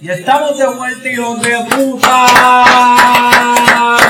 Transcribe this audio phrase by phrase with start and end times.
[0.00, 2.26] Y estamos de vuelta, hijos de puta.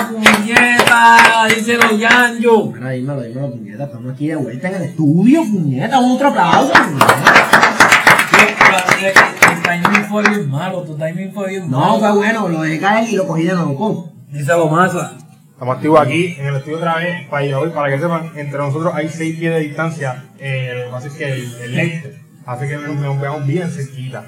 [0.09, 2.67] Puñeta, dice los Yanjo.
[2.67, 3.85] Bueno, dímelo, dímelo, puñeta.
[3.85, 5.99] Estamos aquí de vuelta en el estudio, puñeta.
[5.99, 7.17] Otro aplauso, puñeta.
[9.41, 11.99] Tu timing fue bien malo, tu timing fue bien No, malo.
[11.99, 14.13] fue bueno, lo dejé caer y lo cogí de nuevo.
[14.29, 15.13] Dice Lomasa.
[15.61, 18.57] Estamos activos aquí en el estudio otra vez para ir hoy, para que sepan, entre
[18.59, 20.25] nosotros hay 6 pies de distancia.
[20.39, 23.71] Eh, lo que pasa es que el, el lente hace que nos, nos veamos bien
[23.71, 24.25] cerquita.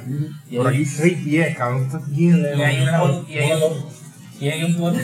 [0.55, 2.59] Por aquí 6 pies, cabrón, estás bien lejos.
[2.59, 5.01] Y hay un pot- y hay un- y hay un pote,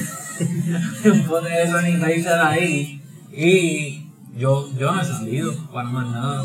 [1.11, 3.03] un pote de sanitizer ahí.
[3.33, 6.43] Y yo, yo no he salido para más nada.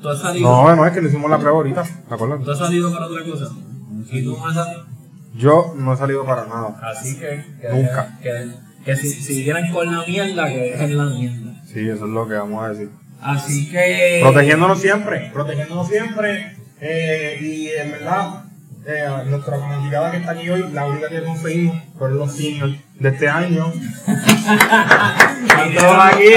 [0.00, 0.48] ¿Tú has salido?
[0.48, 2.44] No, no, es que le hicimos la prueba ahorita, ¿te acuerdas?
[2.44, 3.46] ¿Tú has salido para otra cosa?
[4.12, 4.92] ¿Y tú no has salido?
[5.34, 6.78] Yo no he salido para nada.
[6.82, 8.18] Así que, que Nunca.
[8.22, 8.50] Que,
[8.84, 11.52] que si siguieran con la mierda, que dejen la mierda.
[11.66, 12.90] Sí, eso es lo que vamos a decir.
[13.20, 14.18] Así que.
[14.22, 16.56] Protegiéndonos siempre, protegiéndonos siempre.
[16.80, 18.44] eh, y en verdad,
[18.86, 23.08] eh, nuestra comunicada que está aquí hoy, la única que conseguimos fueron los seniors de
[23.08, 23.72] este año.
[24.06, 26.32] Están todos aquí,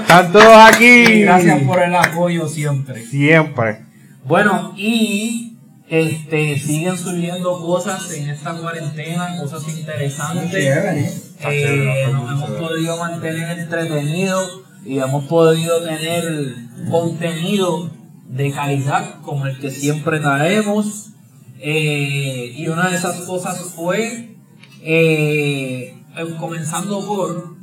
[0.00, 1.22] están todos Y aquí.
[1.22, 3.04] gracias por el apoyo siempre.
[3.04, 3.80] Siempre.
[4.24, 5.45] Bueno, y
[5.88, 11.34] este siguen surgiendo cosas en esta cuarentena, cosas interesantes.
[11.48, 16.54] Eh, nos hemos podido mantener entretenidos y hemos podido tener
[16.90, 17.90] contenido
[18.28, 21.10] de calidad como el que siempre traemos.
[21.58, 24.36] Eh, y una de esas cosas fue
[24.82, 27.56] eh, eh, comenzando por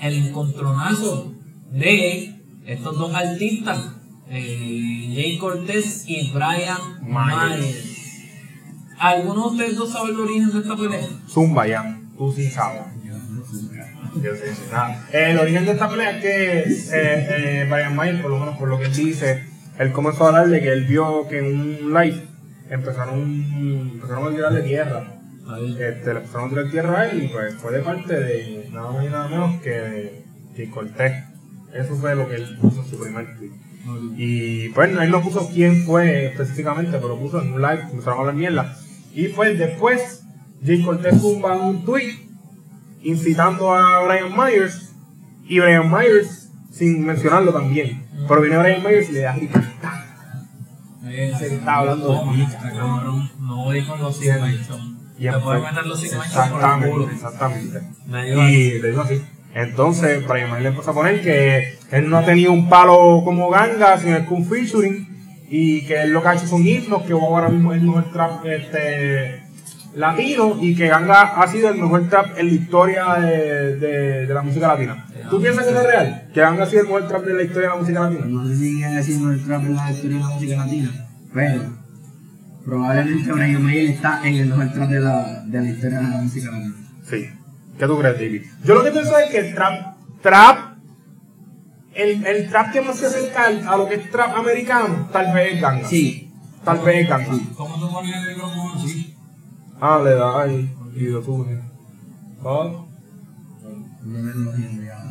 [0.00, 1.32] el encontronazo
[1.72, 3.93] de estos dos artistas,
[4.28, 7.60] eh, Jay Cortés y Brian Myers.
[7.60, 7.94] Myers.
[8.98, 11.08] ¿Alguno de ustedes dos sabe el origen de esta pelea?
[11.28, 12.82] Zumba ya, tú sí sabes.
[14.22, 15.06] Yo sí, sí, nada.
[15.12, 18.56] Eh, el origen de esta pelea es que eh, eh, Brian Mayer, por lo menos
[18.56, 19.44] por lo que él dice,
[19.78, 22.22] él comenzó a hablar de que él vio que en un live
[22.70, 25.10] empezaron, empezaron a tirarle tierra.
[25.78, 28.92] Este, le empezaron a tirar tierra a él y pues fue de parte de nada
[28.92, 30.24] más y nada menos que de,
[30.56, 31.24] que Cortés.
[31.74, 33.50] Eso fue lo que él puso en su primer tweet.
[34.16, 38.20] Y pues él no puso quién fue específicamente, pero puso en un live, empezaron a
[38.20, 38.76] hablar mierda.
[39.12, 40.24] Y pues después,
[40.64, 42.24] Jay Cortés tumba un tweet
[43.02, 44.92] incitando a Brian Myers
[45.46, 49.62] y Brian Myers, sin mencionarlo también, pero viene Brian Myers y le da rica.
[51.06, 52.46] Que está hablando de
[52.76, 53.30] cabrón.
[53.38, 54.32] No voy con los Te
[55.32, 56.02] puedes meter los.
[56.02, 57.82] Exactamente, exactamente.
[58.08, 59.22] Y le digo así.
[59.54, 63.50] Entonces, Brian Myers le empezó a poner que él no ha tenido un palo como
[63.50, 65.08] ganga, sino es un featuring.
[65.48, 68.10] Y que él lo que ha hecho son himnos, que ahora mismo es el mejor
[68.12, 69.42] trap este,
[69.94, 70.56] latino.
[70.60, 74.42] Y que ganga ha sido el mejor trap en la historia de, de, de la
[74.42, 75.06] música latina.
[75.30, 76.28] ¿Tú piensas que eso es real?
[76.34, 78.26] Que ganga ha sido el mejor trap de la historia de la música latina.
[78.26, 80.90] No sé si haciendo el trap en la historia de la música latina,
[81.32, 81.62] pero
[82.64, 86.16] probablemente Brian Mayer está en el mejor trap de la, de la historia de la
[86.16, 86.74] música latina.
[87.08, 87.28] Sí.
[87.78, 88.42] ¿Qué tú crees, David?
[88.64, 90.73] Yo lo que pienso es que el trap, trap,
[91.94, 95.54] el, el trap que más se acerca a lo que es trap americano, tal vez
[95.54, 95.88] es ganga.
[95.88, 96.32] Sí,
[96.64, 97.32] Tal vez es ganga.
[97.56, 99.14] ¿Cómo tú pones el micrófono así?
[99.80, 101.60] Ah, le da ahí y lo sube.
[102.42, 102.88] No
[104.02, 105.04] me lo entiendo ya.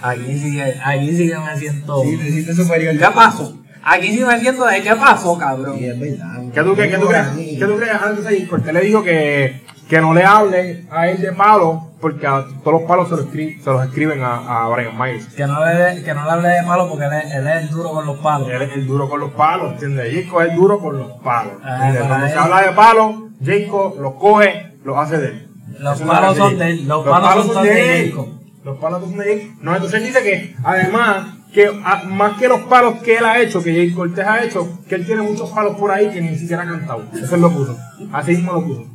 [0.00, 2.02] Aquí sigue, aquí sigue me siento.
[2.02, 2.96] Sí, te sientes superior.
[2.96, 3.58] ¿Qué pasó?
[3.82, 5.78] Aquí sí me siento de qué pasó, cabrón.
[5.78, 6.42] Sí, es verdad.
[6.52, 6.90] ¿Qué tú crees?
[6.92, 7.28] ¿Qué tú crees?
[7.58, 8.02] ¿Qué tú crees?
[8.02, 12.26] Antes ahí, Cortés le dijo que, que no le hable a él de palo porque
[12.26, 15.26] a todos los palos se los, escri- se los escriben a, a Brian Myers.
[15.34, 17.90] Que no, le, que no le hable de palo porque él es, él es duro
[17.90, 18.48] con los palos.
[18.48, 20.14] Él es el duro con los palos, ¿entiendes?
[20.24, 21.52] Jacob es duro con los palos.
[21.64, 22.32] Ah, Cuando él.
[22.32, 25.48] se habla de palos, Jacob los coge, los hace de él.
[25.80, 28.10] Los palos son de él, los palos son de él.
[28.10, 28.28] Jacob.
[28.64, 29.56] Los palos son de Jacob.
[29.62, 33.38] No, entonces él dice que además, que a- más que los palos que él ha
[33.40, 36.36] hecho, que Jay Cortés ha hecho, que él tiene muchos palos por ahí que ni
[36.36, 37.04] siquiera ha cantado.
[37.20, 37.76] Eso él lo puso.
[38.12, 38.86] Así mismo lo puso.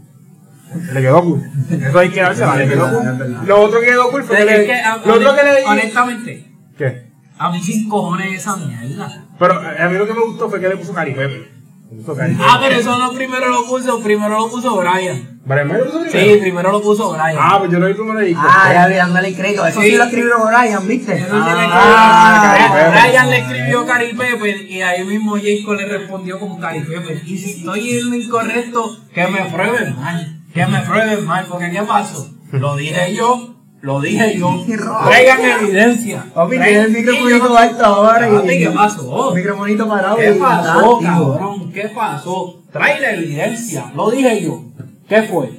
[0.93, 1.41] Le quedó cool.
[1.69, 3.37] Eso hay que dársela, le quedó cool.
[3.45, 4.65] Lo otro que quedó cool fue que le.
[4.65, 7.07] que, a- Lo otro que le honestamente, ¿Qué?
[7.37, 9.25] a mí sin cojones esa mierda.
[9.39, 11.51] Pero a mí lo que me gustó fue que le puso Cari Pepe.
[11.91, 15.29] Le puso Cari Ah, pero eso no primero lo puso, primero lo puso Brian.
[15.45, 16.39] ¿Brian Mayer lo puso Sí, primero?
[16.39, 17.35] primero lo puso Brian.
[17.37, 19.65] Ah, pues yo lo vi primero y Ah, ya vi, dándole el crédito.
[19.67, 19.89] Eso Sí.
[19.91, 21.13] sí, lo escribió Brian, ¿viste?
[21.17, 22.91] Eso tiene que- Ah, Cari Brian.
[23.09, 27.21] Brian le escribió Cari Pepe y ahí mismo Jacob le respondió con Cari Pepe.
[27.25, 30.39] Y si estoy en lo incorrecto, que me prueben mal.
[30.53, 32.29] Que me prueben mal, porque ¿qué pasó?
[32.51, 34.63] Lo dije yo, lo dije yo.
[35.05, 36.25] Traigan evidencia.
[36.33, 38.29] Papi, Traigan- tiene el microfonito alto ahora.
[38.29, 39.31] y- ¿qué pasó?
[39.33, 40.15] Microfonito parado.
[40.17, 41.71] ¿Qué pasó, cabrón?
[41.71, 42.61] ¿Qué pasó?
[42.71, 43.91] Trae la evidencia.
[43.95, 44.63] Lo dije yo.
[45.09, 45.51] ¿Qué fue?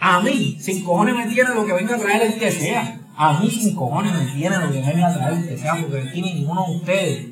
[0.00, 2.98] A mí, sin cojones me tiene lo que venga a traer el que sea.
[3.16, 6.22] A mí sin cojones me tiene lo que venga a traer que sea, porque aquí
[6.22, 7.26] ninguno de ustedes,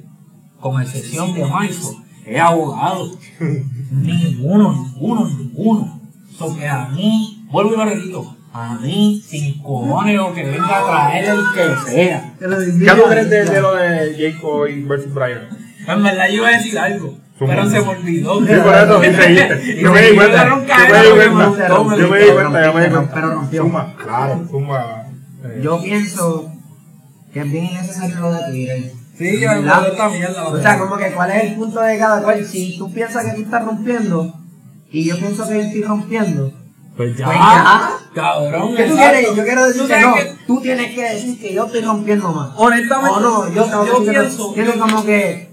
[0.61, 3.11] con excepción de Marzo, es abogado.
[3.91, 6.00] ninguno, ninguno, ninguno.
[6.37, 10.79] So que a mí, vuelvo y lo repito, a mí sin cojones lo que venga
[10.79, 12.35] a traer el que sea.
[12.39, 15.49] ¿Qué tú crees de, de lo de Jacob y versus Brian?
[15.87, 18.41] En verdad yo iba a decir algo, pero se me olvidó.
[18.41, 19.81] Sí, por eso, y seguiste.
[19.83, 22.91] Yo me di cuenta, yo me di cuenta, yo me di cuenta, yo me di
[22.91, 23.15] cuenta.
[23.15, 23.71] Pero rompió.
[23.97, 24.49] Claro,
[25.45, 26.53] eh, Yo pienso
[27.33, 28.93] que es bien innecesario lo de Twitter.
[29.17, 30.49] Sí, yo me mierda.
[30.49, 32.45] O sea, como que cuál es el punto de cada cual.
[32.45, 34.40] Si tú piensas que tú estás rompiendo
[34.91, 36.53] y yo pienso que yo estoy rompiendo,
[36.97, 37.91] Pues ya, Pues ya.
[38.15, 38.77] cabrón.
[38.77, 39.27] ¿qué tú quieres?
[39.37, 40.15] Yo quiero decir que no.
[40.15, 42.51] que- Tú tienes que decir que yo estoy rompiendo más.
[42.57, 44.53] honestamente, O no, yo, yo que- pienso.
[44.53, 45.51] Tienes como que.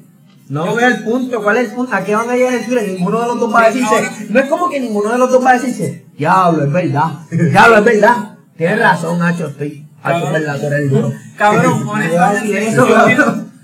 [0.50, 1.94] No Yo- veo el punto, ¿cuál es el punto?
[1.95, 2.95] ¿A qué van a llegar el?
[2.95, 4.28] Ninguno de los dos va a decirse.
[4.30, 6.06] No es como que ninguno de los dos va a decirse.
[6.18, 7.12] Diablo, es verdad.
[7.31, 8.16] Diablo, es verdad.
[8.57, 9.86] Tienes razón, Nacho, estoy.
[10.04, 11.13] Hacho, es verdad, tú eres el duro.
[11.38, 12.88] Cabrón, honestamente, eso,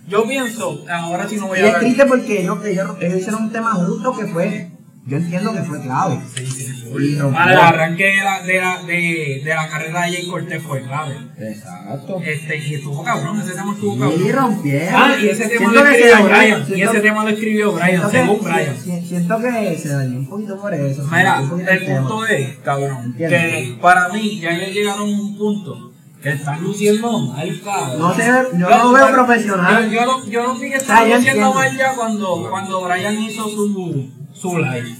[0.08, 1.82] yo, pienso, yo ahora sí no voy Y a es hablar.
[1.82, 4.72] triste porque ellos, ellos, ellos hicieron un tema juntos que fue.
[5.06, 6.18] Yo entiendo que fue clave.
[6.38, 7.32] Y rompió.
[7.34, 10.82] Para el arranque de la, de, la, de, de la carrera de Jay Cortés fue
[10.84, 11.16] clave.
[11.40, 12.22] Exacto.
[12.24, 14.22] Este, y estuvo cabrón, ese tema estuvo cabrón.
[14.26, 14.94] Y rompieron.
[14.96, 16.66] Ah, y ese tema Siento lo escribió Brian.
[16.70, 18.78] Y ese tema lo escribió Brian, que- según Brian.
[18.82, 21.04] si- Siento que se dañó un poquito por eso.
[21.12, 21.40] Mira,
[21.70, 25.92] el punto es, cabrón, que para mí ya ellos llegaron a un punto
[26.22, 28.00] que están luciendo mal, cabrón.
[28.00, 28.24] No sé,
[28.54, 29.92] yo no lo veo profesional.
[29.92, 33.20] Yo, yo, no, yo no vi que Ah, yo luciendo mal ya cuando, cuando Brian
[33.22, 34.10] hizo su,
[34.50, 34.96] su live.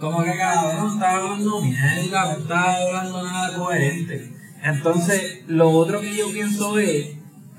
[0.00, 4.32] Como que cabrón estaba hablando mierda, no estaba hablando nada coherente.
[4.62, 7.08] Entonces, lo otro que yo pienso es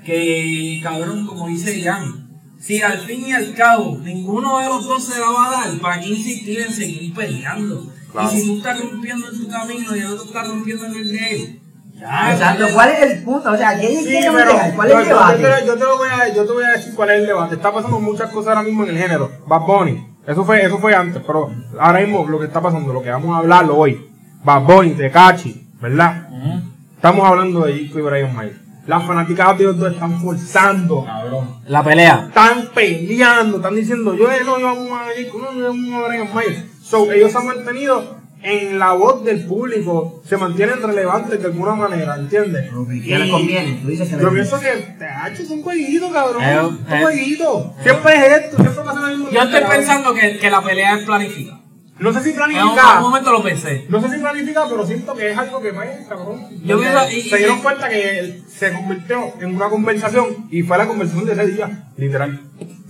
[0.04, 2.28] que, cabrón, como dice Jan,
[2.58, 5.78] si al fin y al cabo ninguno de los dos se la va a dar,
[5.80, 7.92] ¿para qué insistir en seguir peleando?
[8.12, 8.28] Claro.
[8.32, 11.12] Y si tú estás rompiendo en tu camino y el otro está rompiendo en el
[11.12, 11.60] de él,
[11.94, 12.74] ya, Exacto, dale.
[12.74, 13.52] ¿cuál es el punto?
[13.52, 14.52] O sea, ¿qué Sí, quiere pero?
[14.74, 15.60] ¿Cuál yo, es el yo- yo debate?
[15.60, 17.54] te, yo te lo voy a, yo te voy a decir cuál es el debate.
[17.56, 19.30] Está pasando muchas cosas ahora mismo en el género.
[19.46, 23.02] Bad Bunny, eso fue, eso fue antes, pero ahora mismo lo que está pasando, lo
[23.02, 24.08] que vamos a hablarlo hoy,
[24.44, 26.28] Bad Bunny, Tecachi, ¿verdad?
[26.30, 26.62] Ujú.
[26.94, 28.52] Estamos hablando de Jico y Brian May.
[28.86, 31.60] Las fanáticas de ellos dos están forzando, cabrón.
[31.66, 32.26] La pelea.
[32.28, 36.28] Están peleando, están diciendo, yo no, yo amo a Jico, no, yo amo a Brian
[36.34, 36.70] May.
[36.82, 42.16] So, ellos han mantenido en la voz del público, se mantienen relevantes de alguna manera,
[42.16, 42.72] ¿entiendes?
[42.72, 43.80] Ok, ¿Qué le conviene?
[43.82, 46.42] Tú dices que le Yo pienso que TH es un jueguito, cabrón.
[46.42, 47.00] Eh, un eh.
[47.02, 47.74] jueguito.
[47.82, 49.30] Siempre es esto, siempre pasa lo mismo.
[49.30, 51.60] Yo estoy pensando que, que la pelea es planificada.
[52.00, 53.84] No sé si En un, en un momento lo pensé.
[53.90, 56.46] No sé si planifica, pero siento que es algo que vaya, cabrón.
[56.64, 60.78] Yo pienso- y- se dieron y- cuenta que se convirtió en una conversación y fue
[60.78, 62.40] la conversación de ese día, literal.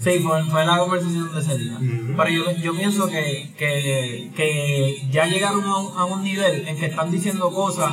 [0.03, 1.79] Sí, fue, fue la conversación de ese día.
[2.17, 6.79] Pero yo, yo pienso que, que, que ya llegaron a un, a un nivel en
[6.79, 7.93] que están diciendo cosas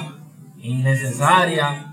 [0.62, 1.88] innecesarias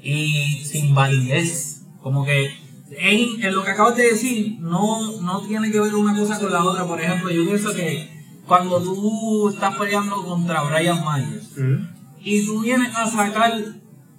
[0.00, 1.82] y sin validez.
[2.00, 2.46] Como que
[2.90, 6.52] en, en lo que acabas de decir no, no tiene que ver una cosa con
[6.52, 6.84] la otra.
[6.86, 8.08] Por ejemplo, yo pienso que
[8.46, 11.50] cuando tú estás peleando contra Brian Myers,
[12.20, 13.52] y tú vienes a sacar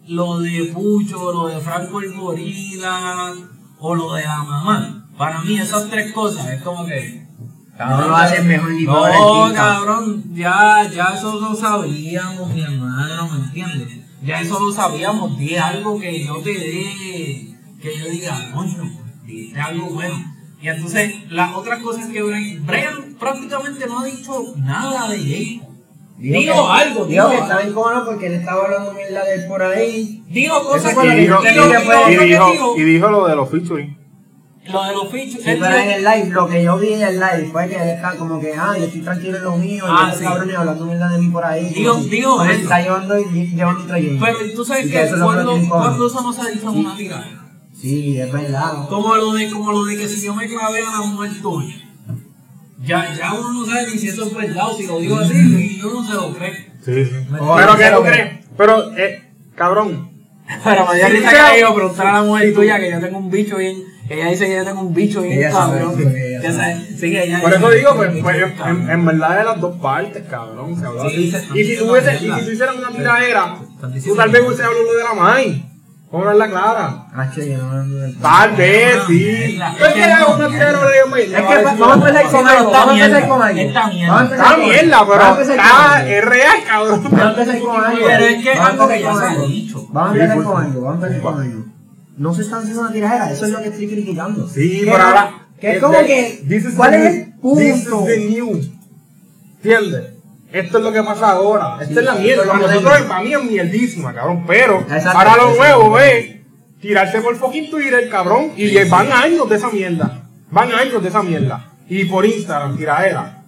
[0.07, 3.33] lo de Pucho, lo de Franco el Gorila
[3.79, 5.06] o lo de la mamá.
[5.17, 7.25] Para mí esas tres cosas es como que...
[7.79, 13.45] No lo hacen mejor ni No, cabrón, ya, ya eso lo sabíamos, mi hermano, ¿me
[13.45, 13.99] entiendes?
[14.23, 18.83] Ya eso lo sabíamos, di algo que yo te dé, que yo diga, coño,
[19.25, 20.15] diste algo bueno.
[20.59, 25.61] Y entonces, las otras cosas que Brian, Brian prácticamente no ha dicho nada de Jay.
[26.17, 27.43] Digo algo, Digo que algo.
[27.43, 30.23] está bien cómodo porque él estaba hablando mierda de él por ahí.
[30.29, 33.96] Digo cosas que que dijo, pues, y, dijo, y dijo lo de los featuring.
[34.71, 35.41] Lo de los fichos.
[35.43, 37.89] Sí, pero en el live, lo que yo vi en el live fue que él
[37.89, 40.25] está como que, ah, yo estoy tranquilo en lo mío, y Ah, estos sí.
[40.25, 41.69] cabrones hablando mierda de mí por ahí.
[41.73, 42.61] Digo- digo eso.
[42.61, 44.25] está llevando y llevando y trayendo.
[44.25, 46.69] Pero tú sabes Y que eso lo cuando, lo cuando eso no se ha dicho
[46.71, 47.27] en una tirada.
[47.79, 48.87] Sí, es verdad.
[48.89, 51.75] Como lo de, como lo de que si yo me clavé a la mujer tuya.
[52.83, 55.33] Ya, ya uno no sabe ni si eso es verdad o si lo digo así,
[55.35, 56.71] y yo no se lo cree.
[56.85, 57.11] Sí, sí.
[57.39, 58.45] Oh, Pero ¿qué pero tú que- crees?
[58.57, 60.11] Pero, eh, cabrón.
[60.63, 62.99] Pero me dio Sí, risa pero- que yo preguntar a la mujer tuya que yo
[63.01, 63.83] tengo un bicho bien.
[64.09, 65.95] Ella dice que yo tengo un bicho bien Ella sabe, cabrón.
[65.97, 66.73] sí, ella Ya sabe.
[66.73, 66.85] sabe.
[66.97, 68.37] Sí, que ella Por eso digo, pues, pues,
[68.89, 70.79] en, verdad de las dos partes, cabrón.
[70.79, 71.31] Se habló Sí, así.
[71.31, 74.47] se están y si tuviese, y si tú hicieras una tiradera, tú tal vez mierda.
[74.47, 75.63] hubiese hablado lo de la Mai.
[76.09, 77.05] Vamos a hablar clara.
[77.13, 79.13] Ah, che, yo no me Tal vez, Ah, sí.
[79.13, 79.73] mierda.
[79.77, 81.23] Pero es que era una tiradera de.
[81.23, 83.59] Es que vamos a empezar con algo, vamos a empezar con algo.
[83.59, 84.13] Esta mierda.
[84.13, 87.03] Vamos a empezar Está con- mierda, pero está, es real, cabrón.
[87.03, 88.05] Vamos a empezar con algo.
[88.07, 89.47] Pero es que es Vamos a algo que empezar ya con se ha algo.
[89.47, 89.87] dicho.
[89.91, 90.65] Vamos a Sí, empezar por con favor.
[90.69, 91.63] algo, vamos a empezar con algo.
[92.17, 94.47] No se están haciendo una tiradera, eso es lo que estoy criticando.
[94.49, 95.47] Sí, pero ahora.
[95.59, 96.43] Que es como que,
[96.75, 97.59] ¿cuál es el punto?
[97.59, 98.61] This is the new.
[99.57, 100.13] ¿Entiendes?
[100.51, 101.77] Esto es lo que pasa ahora.
[101.81, 102.43] Esta es la mierda.
[102.43, 104.45] es nosotros, para mí es mierdísima, cabrón.
[104.47, 105.09] Pero Exacto.
[105.17, 106.37] ahora lo nuevo es
[106.79, 108.51] tirarse por fucking Twitter, cabrón.
[108.55, 110.23] Y van años de esa mierda.
[110.51, 111.71] Van años de esa mierda.
[111.89, 113.43] Y por Instagram, tiradera.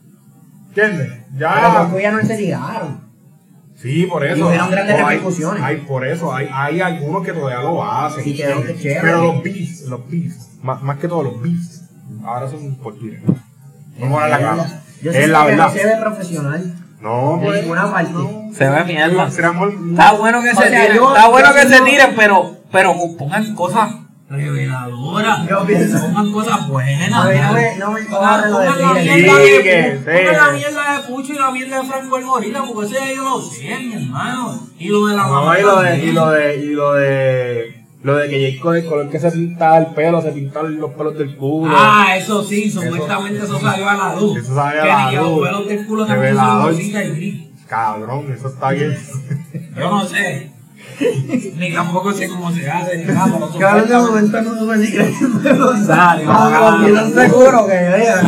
[0.70, 1.10] ¿Entiendes?
[1.38, 1.88] Pero Ya.
[1.90, 3.09] porque ya no se tiraron.
[3.82, 4.38] Sí, por eso.
[4.38, 5.64] Y hubieron grandes Hay- repercusiones.
[5.64, 8.24] Hay, por eso, hay, hay algunos que todavía lo hacen.
[8.24, 9.02] Sí, quedó que chévere.
[9.02, 11.84] Pero los beats, los beats, más, más que todo los beats,
[12.26, 13.22] ahora son por Twitter.
[14.00, 14.82] Vamos a la cara.
[15.02, 15.68] Yo Es la que verdad.
[15.68, 16.76] no se ve profesional.
[17.00, 17.62] No, De pues.
[17.62, 18.12] ninguna parte.
[18.54, 19.28] Se ve mierda.
[19.28, 23.92] Está bueno que O se tiren, está bueno que se tiren, pero, pero pongan cosas
[24.30, 25.48] reveladoras.
[25.50, 27.12] Yo pienso- Pongan cosas buenas.
[27.14, 30.94] A ver, no me- no me Pongan la mierda Sí, de que pongan la mierda
[31.02, 33.94] de Pucho y la mierda de Franco el Gorila, porque ese yo lo sé, mi
[33.94, 34.68] hermano.
[34.78, 37.84] Y lo de la No, mamá y lo de, y lo de, y lo de,
[38.04, 40.92] lo de que Jake con el color que se pintaba el pelo, se pintaban los
[40.94, 41.74] pelos del culo.
[41.76, 44.38] Ah, eso sí, supuestamente eso salió a la luz.
[44.38, 45.48] Eso salió a que la ni los luz.
[45.48, 47.42] pelos del culo también son rosita y gris.
[47.68, 48.98] Cabrón, eso está bien.
[49.78, 50.52] Yo no sé.
[51.56, 53.32] Ni tampoco sé cómo se hace, ni nada.
[53.32, 54.88] ahora de momento no supe ni
[55.58, 58.22] no seguro que vea.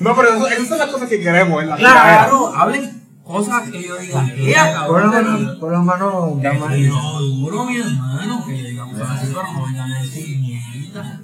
[0.00, 0.16] No.
[0.16, 3.96] Pero eso, esas son las cosas que queremos en la Claro, hablen cosas que yo
[3.96, 9.26] diga, ¡ea, Por lo menos, por lo menos, no duro, mi hermano, que digamos así,
[9.28, 11.20] pero no vengan a decir mierda.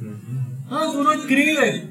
[0.71, 1.85] Ah, tú no escribes.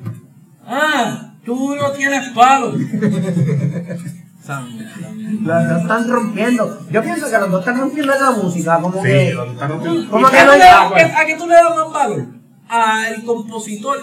[0.67, 2.75] Ah, tú no tienes palos.
[4.47, 6.79] Los dos están rompiendo.
[6.91, 8.79] Yo pienso que los dos están rompiendo esa música.
[8.79, 9.33] Como Sí, que.
[9.33, 10.11] lo están rompiendo.
[10.11, 11.15] ¿Cómo ¿A que qué no tú le das- pues.
[11.15, 12.25] ¿A qué tú le das más valor?
[12.69, 13.97] ¿Al compositor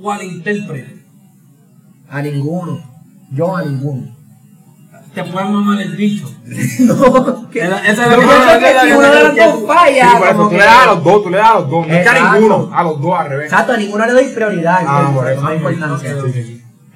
[0.00, 1.04] o al intérprete?
[2.10, 2.80] A ninguno.
[3.32, 4.16] Yo a ninguno.
[5.14, 6.26] Te pueden mamar el bicho.
[6.80, 7.60] no, que.
[7.60, 10.12] Esa- es Yo la cosa, que si es uno de los dos Sí, falla.
[10.18, 11.70] por eso como tú que- le das a los dos, tú le das a los
[11.70, 11.86] dos.
[11.86, 13.44] No es que a ninguno, a los dos al revés.
[13.52, 14.78] Exacto, a ninguno le doy prioridad.
[14.86, 15.42] Ah, por eso.
[15.42, 16.14] No hay importancia.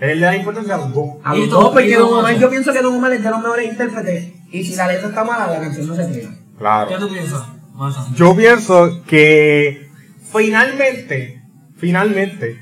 [0.01, 1.09] Él le da importancia a los dos.
[1.25, 3.41] A los todo- dos, porque Don Omar, yo pienso que Don Omar es de los
[3.41, 4.33] mejores intérpretes.
[4.53, 6.31] Y si la letra está mala, la canción no se pega.
[6.59, 6.89] Claro.
[6.91, 7.43] ¿Qué tú piensas?
[7.75, 8.07] Masa?
[8.15, 9.89] Yo pienso que
[10.33, 11.43] finalmente,
[11.77, 12.59] finalmente,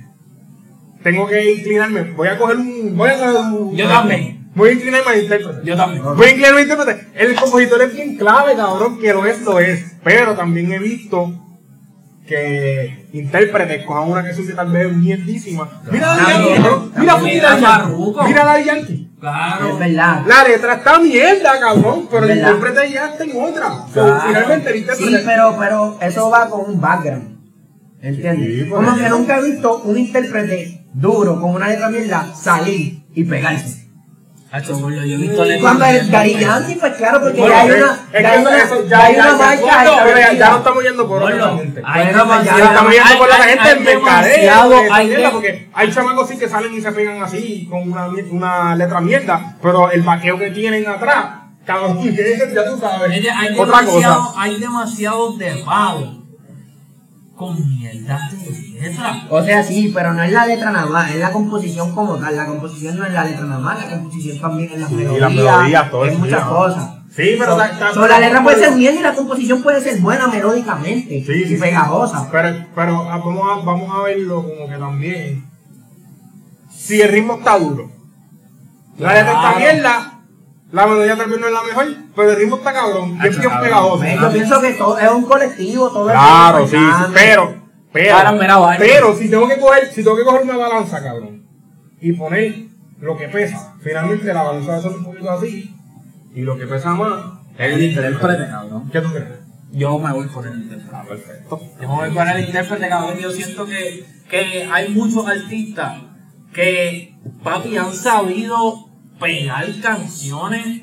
[1.02, 2.02] tengo que inclinarme.
[2.12, 2.96] Voy a coger un.
[2.96, 3.76] Voy a coger un.
[3.76, 4.50] Yo también.
[4.54, 5.60] Voy a inclinarme al intérprete.
[5.64, 6.02] Yo también.
[6.02, 7.08] Voy a inclinarme al intérprete.
[7.14, 9.96] El compositor es bien clave, cabrón, que lo es, lo es.
[10.02, 11.32] Pero también he visto
[12.26, 15.68] que intérpretes cojan una canción que tal vez es mierdísima.
[15.90, 16.90] Mira a Daddy También, Yankee.
[16.98, 17.34] Mira a también.
[17.34, 17.64] fucking Daddy Yankee.
[17.64, 18.24] Farruko.
[18.24, 19.10] Mira a Daddy Yankee.
[19.20, 19.68] Claro.
[19.72, 20.22] Es verdad.
[20.26, 23.72] La letra está mierda, cabrón, pero el intérprete ya está en otra.
[23.92, 24.20] Claro.
[24.26, 25.22] finalmente el Sí, intérprete.
[25.26, 27.34] pero, pero eso va con un background.
[28.00, 28.64] ¿Entiendes?
[28.64, 28.96] Sí, Como eso.
[29.02, 33.83] que nunca he visto un intérprete duro con una letra mierda salir y pegarse.
[34.54, 37.68] Hacho, gordo, yo he visto letras Cuando Gary Yankee, pues claro, porque Bueno, ya hay
[37.70, 39.66] es- una, es que ya hay eso- una, eso ya hay una ya- marca ya-
[39.66, 40.32] ya- establecida.
[40.38, 41.82] ya no estamos yendo por Gordo, otra gente.
[41.84, 45.32] hay Bueno, pues ya estamos yendo por la gente hay en mercadeo.
[45.32, 49.56] porque hay chamacos sí que salen y se pegan así con una, una letra mierda,
[49.60, 51.26] pero el vaqueo que tienen atrás,
[51.66, 51.98] cabrón,
[52.54, 53.10] ya tú sabes.
[53.10, 54.40] Hay, hay otra demasiado, cosa.
[54.40, 56.23] hay demasiados de palo
[57.34, 59.26] con mierda de letra.
[59.30, 62.36] O sea, sí, pero no es la letra nada más, es la composición como tal.
[62.36, 65.20] La composición no es la letra nada más, la composición también es las Y melodías,
[65.20, 66.90] las melodías, todo es muchas sí, cosas.
[67.14, 69.80] Sí, pero So- ta- ta- so, la letra puede ser mierda y la composición puede
[69.80, 71.56] ser buena melódicamente Sí, y sí, sí.
[71.60, 72.28] pegajosa.
[72.30, 75.44] Pero, pero ah, vamos, a, vamos a verlo como que también.
[76.70, 77.90] Si el ritmo está duro,
[78.98, 80.13] la letra está mierda,
[80.74, 83.50] la melodía tal vez no es la mejor, pero el ritmo está cabrón, es bien
[83.60, 83.98] pegajoso.
[83.98, 87.20] Pues Yo pienso que todo es un colectivo, todo es Claro, sí, sí, importante.
[87.20, 87.54] pero,
[87.92, 91.46] pero, mira, pero si tengo que coger, si tengo que coger una balanza, cabrón,
[92.00, 92.66] y poner
[93.00, 95.76] lo que pesa, finalmente la balanza va a ser un poquito así,
[96.34, 97.24] y lo que pesa más
[97.56, 98.90] es el intérprete, cabrón.
[98.90, 99.28] ¿Qué tú crees?
[99.70, 100.90] Yo me voy por el intérprete.
[100.92, 101.60] Ah, perfecto.
[101.80, 103.18] Yo me voy con el intérprete, cabrón.
[103.18, 106.02] Yo siento que, que hay muchos artistas
[106.52, 107.14] que,
[107.44, 108.83] papi, han sabido
[109.20, 110.82] pegar canciones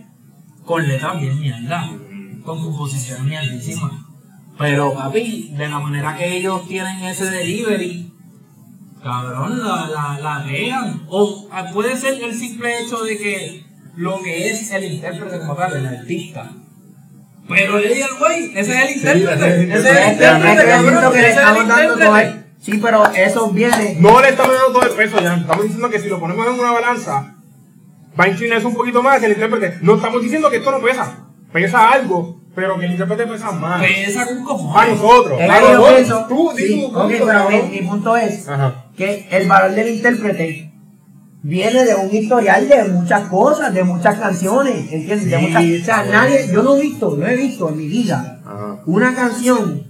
[0.65, 1.89] con letras bien mierda,
[2.43, 3.91] con composiciones mierdísimas.
[4.57, 8.13] Pero, papi, de la manera que ellos tienen ese delivery,
[9.03, 11.03] cabrón, la, la, la pegan.
[11.09, 15.55] O ah, puede ser el simple hecho de que lo que es el intérprete como
[15.55, 16.51] tal, el artista.
[17.47, 19.73] Pero el el güey, ese es el intérprete.
[19.73, 20.93] Ese es el intérprete, que cabrón.
[21.13, 22.37] le Ese es el estamos dando todo intérprete.
[22.37, 23.95] el- Sí, pero eso viene.
[23.99, 25.35] No le estamos dando todo el peso ya.
[25.35, 27.35] Estamos diciendo que si lo ponemos en una balanza,
[28.19, 29.77] va a inclinarse un poquito más el intérprete.
[29.81, 31.25] No estamos diciendo que esto no pesa.
[31.51, 33.81] Pesa algo, pero que el intérprete pesa más.
[33.81, 34.73] Pesa con cojones.
[34.73, 35.39] Para nosotros.
[35.39, 36.27] Para nosotros.
[36.27, 38.85] Tú, sí, tu ok, punto, pero mi, punto es Ajá.
[38.95, 40.71] que el valor del intérprete
[41.43, 45.25] viene de un historial de muchas cosas, de muchas canciones, ¿entiendes?
[45.29, 47.87] De Sí, muchas, o sea, nadie, yo no he visto, no he visto en mi
[47.87, 48.81] vida Ajá.
[48.85, 49.87] una canción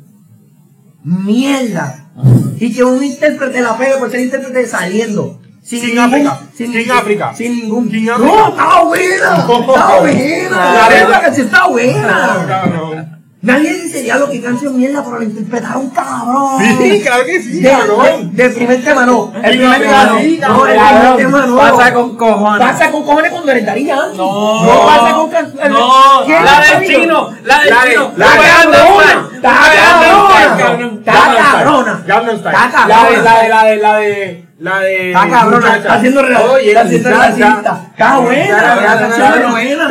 [1.04, 2.12] mierda
[2.60, 5.41] y que un intérprete la pegue por ser intérprete saliendo.
[5.64, 6.40] Sin ningún- África.
[6.56, 7.34] Sin África.
[7.36, 7.90] Sin ningún.
[7.92, 9.38] Sin no, está buena.
[9.38, 9.48] Está
[10.00, 10.50] buena.
[10.50, 13.08] La La letra- canción está buena.
[13.44, 16.60] Nadie dice ya lo que canción mierda, pero la interpretaron cabrón.
[16.80, 18.36] Sí, claro que sí, De, cabrón.
[18.36, 19.34] de- del primer tema no.
[19.44, 20.20] El Sí, primer tema no.
[20.20, 21.58] sí, No, el primer tema no.
[21.58, 22.68] Pasa con cojones.
[22.68, 24.18] Pasa con cojones cuando eres Daddy Yankee.
[24.18, 24.64] No.
[24.64, 28.12] No pasa con can- No, la del chino, la del La de- chino.
[28.16, 29.30] la La de- pegando cabrona.
[29.34, 29.52] Está
[29.82, 31.00] cabrona.
[31.00, 32.02] Está cabrona.
[32.46, 35.10] Está La de, la de, la de, la de, la de.
[35.12, 35.78] Está muchacha.
[35.78, 36.44] está haciendo real.
[36.52, 37.88] Oye, está haciendo racista.
[37.92, 39.90] Está buena, Ya, la ya, canción ya, es ya, buena.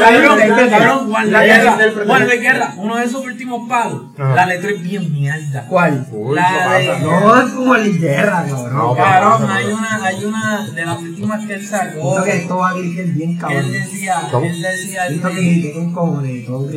[0.71, 4.35] Cabrón, Juan Luis guerra, Juan Luis Guerra, uno de esos últimos palos, Ajá.
[4.37, 5.67] la letra es bien mierda.
[5.69, 6.07] ¿Cuál?
[6.35, 6.99] La ¿qué de-?
[7.01, 8.77] No, es como el guerra, cabrón.
[8.77, 12.71] No, Cabrón, hay una, hay una de las últimas que él sacó, que esto va
[12.71, 13.65] a bien cabrón.
[13.65, 15.95] él decía, él decía, que con
[16.45, 16.71] todo.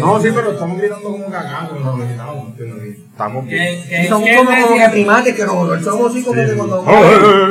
[0.00, 1.80] No, sí, pero estamos gritando como cagados.
[1.80, 3.05] No, no, ¿entiendes?
[3.16, 3.82] Estamos bien.
[3.82, 6.52] que, que, Y son que como, como que primates que nos somos así como que
[6.52, 6.84] cuando.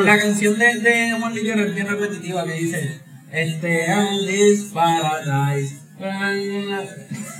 [0.05, 1.43] La canción de, de Juan es
[1.75, 5.75] bien repetitiva que dice Este and this paradise.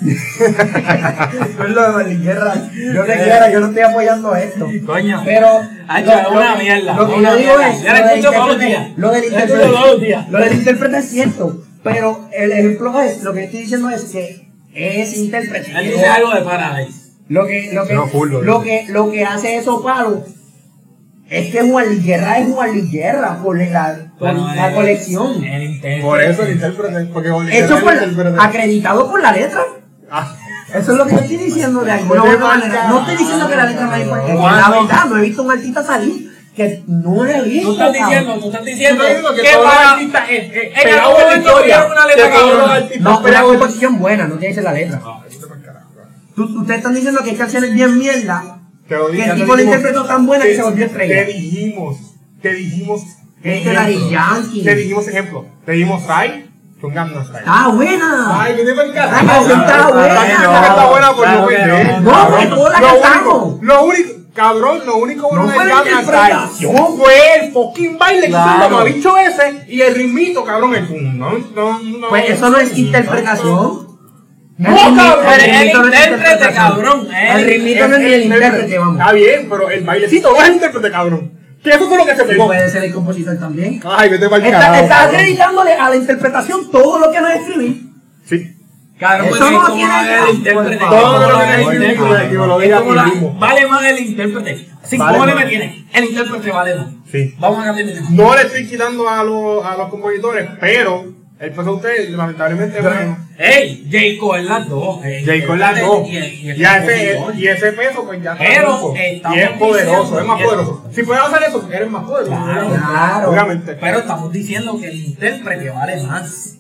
[0.06, 2.54] Es lo de la guerra.
[2.94, 4.70] Yo te quiero, yo no estoy apoyando esto.
[4.86, 5.22] Coño.
[5.26, 5.62] Pero.
[5.88, 7.82] Ay, lo- es una lo- mierda, Lo que una yo digo es.
[7.84, 8.88] Ya la lo del escucho todos los intérprete- días.
[8.98, 9.68] Lo del intérprete.
[10.32, 11.64] Lo del intérprete es cierto.
[11.84, 13.22] Pero el ejemplo es.
[13.24, 15.72] Lo que estoy diciendo es que es intérprete.
[15.78, 17.05] Él dice algo de paradise.
[17.28, 20.20] Lo que, lo que, No, full, lo lo que, lo que hace esos palos
[21.28, 24.76] es que Juan Luis Guerra es Juan Luis Guerra por la, por Bueno, la el-
[24.76, 25.44] colección.
[25.44, 26.02] El.
[26.02, 27.06] Por eso el intérprete.
[27.06, 29.62] Porque Hecho por, el acreditado por la letra.
[30.12, 30.36] Ah,
[30.72, 32.88] Eso es lo que yo estoy diciendo de alguna Pues u otra manera.
[32.90, 34.34] No estoy diciendo que la letra no es importante.
[34.36, 37.68] La verdad, no he visto un artista salir que no he visto.
[37.70, 39.04] Tú estás diciendo, tú estás diciendo
[39.36, 43.24] que que para artistas, eh, eh, en algún momento una letra que artistas No, una
[43.24, 45.02] pegados en- composición buena, no tiene que ser la letra.
[46.38, 48.60] Ustedes están diciendo que hay canciones bien mierda.
[48.88, 51.26] Te lo Que el tipo de dijimos- intérprete tan buena que se volvió estrella.
[51.26, 51.98] Te dijimos,
[52.42, 53.02] te dijimos.
[53.44, 54.62] Este.
[54.64, 55.46] Te dijimos ejemplo.
[55.66, 56.50] Te dijimos Sai
[56.82, 57.44] con Gangnam Style.
[57.48, 58.42] ¡Ah, buena!
[58.42, 59.24] Ay, que te va a encantar.
[59.26, 60.16] La canción está La buena.
[60.16, 62.02] canción está buena por que vender.
[62.02, 62.12] no.
[62.12, 63.44] No, porque todos la Lo cantamos.
[63.54, 66.04] único, lo único, cabrón, lo único bueno No la Gangnam.
[66.04, 67.14] Style fue
[67.46, 71.18] el fucking baile que hizo el mamabicho ese y el ritmito, cabrón, el pum.
[71.18, 72.10] No, no, no.
[72.10, 73.85] Pues eso no es interpretación.
[74.58, 75.34] No, El ritmi- cabrón.
[75.34, 79.00] el El no intérprete, cabrón, el- El ritmito no es ni el intérprete, vamos.
[79.00, 81.32] Está bien, pero el bailecito no es el intérprete, cabrón.
[81.64, 82.46] Eso fue lo que se Sí, pegó.
[82.46, 83.82] puede ser el compositor también.
[83.84, 84.84] Ay, vete para el Está, carajo.
[84.84, 85.16] está cabrón.
[85.16, 87.82] acreditándole a la interpretación todo lo que no es escribir.
[88.24, 88.52] Sí.
[89.00, 89.94] Cabrón, Eso no ¿cómo tiene
[90.30, 90.78] el intérprete?
[90.78, 91.20] ¿Cómo Todo
[92.48, 92.68] lo que
[93.04, 93.34] mismo.
[93.40, 94.70] Vale más el intérprete.
[94.84, 95.44] Sin Vale cojones más.
[95.44, 95.86] me tiene.
[95.92, 96.88] El intérprete vale más.
[97.12, 97.36] Sí.
[97.40, 98.08] Vamos a cambiar de tema.
[98.12, 101.06] No le estoy quitando a los, a los compositores, pero
[101.38, 103.18] el peso de ustedes, lamentablemente, bueno.
[103.38, 105.04] Ey, Jayco es las dos.
[105.04, 105.26] ey.
[105.26, 106.08] Jay con las dos.
[106.08, 108.94] Y, y, Y, a ese, y ese peso, pues ya está Pero,
[109.36, 110.86] Y es poderoso, es más poderoso.
[110.94, 112.32] Si puedes hacer eso, eres más poderoso.
[112.32, 113.30] Claro, claro.
[113.32, 113.74] Obviamente.
[113.74, 116.58] Pero estamos diciendo que el intérprete vale más.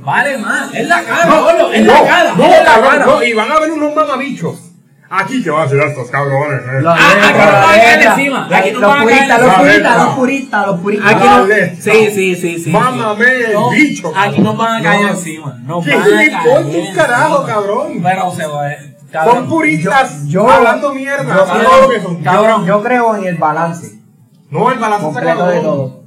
[0.00, 0.74] Vale más.
[0.74, 2.34] Es la cara, No, boludo, es no, la cara.
[2.36, 4.67] no, es cabrón, no, y van a ver unos mamabichos.
[5.10, 6.60] Aquí que van a hacer estos cabrones.
[6.60, 6.82] eh.
[6.82, 8.46] Los Ah, aquí nos van a caer encima.
[8.50, 9.58] La- Aquí Los van a caer puristas, los encima.
[9.58, 11.14] puristas, La los puristas, los puristas.
[11.14, 11.46] Aquí La no,
[11.80, 12.70] sí, sí, sí, sí.
[12.70, 14.12] Mámame el No, bicho.
[14.14, 15.08] Aquí nos van a caer No.
[15.10, 15.56] encima.
[15.84, 16.94] ¿Qué van a caer encima.
[16.94, 18.00] carajo, cabrón?
[18.02, 18.68] Pero se va.
[19.10, 21.34] Cabrón, Son puristas yo- yo- hablando mierda.
[21.34, 22.18] yo-.
[22.22, 22.66] Cabrón.
[22.66, 23.98] Yo creo en el balance
[24.50, 25.62] No, el balance está completo de cabrón.
[25.64, 25.97] todo.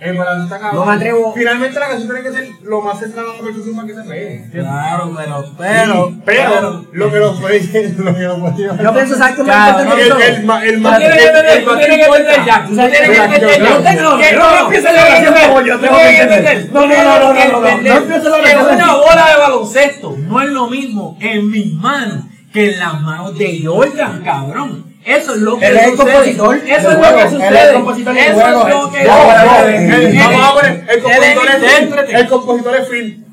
[0.00, 0.86] El balance está cabrón.
[0.86, 3.08] No me atrevo- Finalmente la canción tiene que ser lo más la
[3.42, 4.48] perfección para que se pegue.
[4.52, 7.60] Claro, pero, pero, Sí, pero, lo que nos fue
[7.98, 10.46] lo que nos fue Yo pienso, ¿sabes qué me Claro, importa el, el, el Tú
[10.46, 12.64] más que el- el tú más tienes que entender ya.
[12.64, 13.70] Tú tienes que entender ya.
[14.02, 14.28] No Que
[14.60, 16.70] empieces la oración como yo, tengo que entender.
[16.72, 19.36] No, no, no, no, no, no, no, no empieces la Que oración una bola de
[19.36, 24.87] baloncesto no es lo mismo en mis manos que en las manos de Jordan, cabrón.
[25.08, 26.12] Eso es lo que Él es el sucede.
[26.12, 27.58] compositor Eso es lo que sucede.
[27.58, 29.88] es el compositor del Eso es lo que No, no, sucede.
[29.88, 32.14] no, El- es compositor es Phil.
[32.16, 33.24] El compositor es Phil.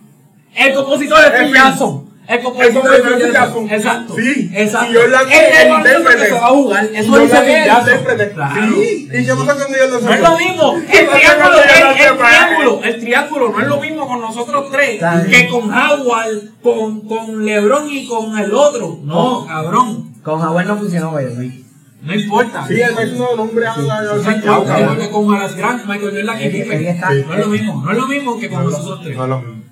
[0.55, 3.33] El compositor es Es es es.
[3.33, 3.69] Jackson.
[3.69, 4.15] Exacto.
[4.15, 4.51] Sí.
[4.55, 4.91] Exacto.
[4.91, 6.85] Y Jordan es el es baloncesto que se va a jugar.
[6.85, 8.31] Eso Yo la intérprete.
[8.31, 8.55] Claro.
[8.73, 9.09] Sí.
[9.13, 10.73] ¿Y qué pasa cuando yo lo No es lo mismo.
[10.75, 14.21] El ¿Qué pasa triángulo, yo el, lo triángulo, el triángulo no es lo mismo con
[14.21, 18.97] nosotros tres que con Howard, con, con LeBron y con el otro.
[19.03, 20.15] No, cabrón.
[20.23, 21.64] Con Howard no funcionó, güey.
[22.05, 22.67] No importa.
[22.67, 25.07] Sí, él me hizo un nombre a la No cabrón.
[25.11, 26.85] con Wallace Grant, Michael Jordan y Pippen.
[26.85, 27.81] está- No es lo mismo.
[27.83, 29.17] No es lo mismo que con nosotros tres.
[29.17, 29.63] No es lo mismo.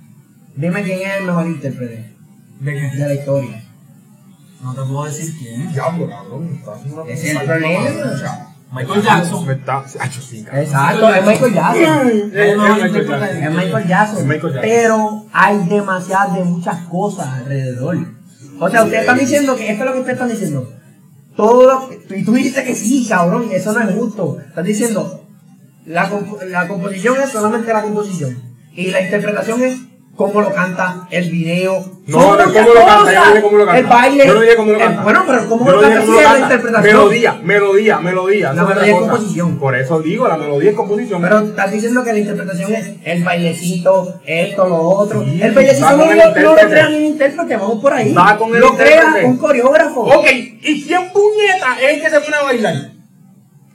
[0.56, 2.16] Dime quién es el mejor intérprete
[2.60, 2.98] ¿De qué?
[2.98, 3.64] de la historia.
[4.62, 5.72] No te puedo decir quién.
[5.72, 6.50] Diablo, cabrón.
[6.56, 7.38] Está haciendo una Es el.
[8.72, 9.46] Michael Jackson.
[9.46, 10.64] Cabrón.
[10.64, 12.08] Exacto, es Michael Jackson.
[12.34, 13.44] Es- Michael Jackson.
[13.44, 14.18] Es Michael Jackson.
[14.18, 14.62] Es Michael Jackson.
[14.62, 17.98] Pero hay demasiadas de muchas cosas alrededor.
[18.60, 20.74] O sea, ustedes están diciendo que esto es lo que ustedes están diciendo.
[21.36, 24.38] Todo lo y tú dices que sí, cabrón, eso no es justo.
[24.40, 25.26] Estás diciendo,
[25.86, 26.12] la,
[26.48, 28.42] la composición es solamente la composición.
[28.76, 29.78] Y la interpretación es
[30.16, 31.84] cómo lo canta, el video.
[32.06, 33.80] No, no cómo lo canta, yo no dije cómo lo canta.
[33.80, 34.28] El baile.
[34.28, 35.02] Yo no dije cómo lo el- canta.
[35.04, 36.84] bueno, pero cómo Yo lo canta cómo lo la interpretación.
[36.98, 38.54] Melodía, melodía, melodía.
[38.54, 39.12] La melodía es cosa.
[39.12, 39.58] composición.
[39.60, 41.22] Por eso digo, la melodía es composición.
[41.22, 45.24] Pero estás diciendo que la interpretación es el bailecito, esto, lo otro.
[45.24, 48.14] Sí, el bailecito no, el no lo crea ni un intérprete, vamos por ahí.
[48.14, 50.02] Va con el lo crea un coreógrafo.
[50.02, 52.76] Ok, ¿y quién puñeta es el que se pone a bailar?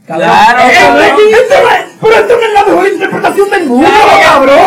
[0.06, 0.78] Claro, Eh,
[2.00, 3.90] pero esto no es la mejor interpretación del mundo,
[4.22, 4.58] cabrón.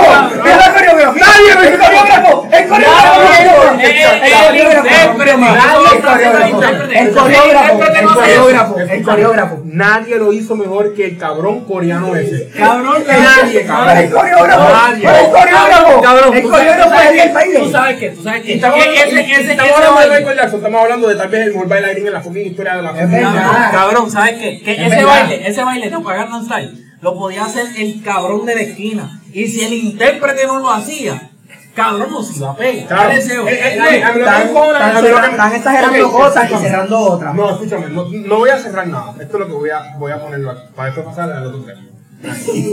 [0.45, 1.23] Es la coreografía.
[1.25, 2.47] Nadie el coreógrafo.
[2.51, 3.21] El coreógrafo.
[3.21, 6.83] Claro, El eh, eh, coreógrafo.
[6.91, 7.99] el coreógrafo.
[7.99, 8.79] El coreógrafo.
[8.79, 9.61] El coreógrafo.
[9.65, 12.49] Nadie lo hizo mejor que el cabrón coreano ese.
[12.49, 13.97] Cabrón, Nadie, cabrón.
[13.97, 14.69] El coreógrafo.
[14.73, 15.07] Nadie.
[15.07, 16.01] El coreógrafo.
[16.01, 17.59] Cabrón, El coreógrafo es el baile.
[17.59, 18.53] Tú sabes que, tú sabes que.
[18.55, 22.21] Estamos hablando, de Michael Jackson, estamos hablando de tal vez el mejor bailarín en la
[22.21, 23.71] fucking historia de la verdad.
[23.71, 24.61] Cabrón, ¿sabes qué?
[24.61, 28.55] Que Es ese baile, ese baile de Gangnam Style lo podía hacer el cabrón de
[28.55, 29.21] la esquina.
[29.33, 31.30] Y si el intérprete no lo hacía,
[31.73, 32.87] cabrón no se iba a pegar.
[32.87, 33.11] Claro.
[33.11, 37.35] Eh, eh, Eh, a a Están, a exagerando cosas y cerrando otras.
[37.35, 39.13] No, escúchame, no, no voy a cerrar nada.
[39.19, 40.61] Esto es lo que voy a, voy a ponerlo aquí.
[40.75, 41.81] Para después pasar al otro tema.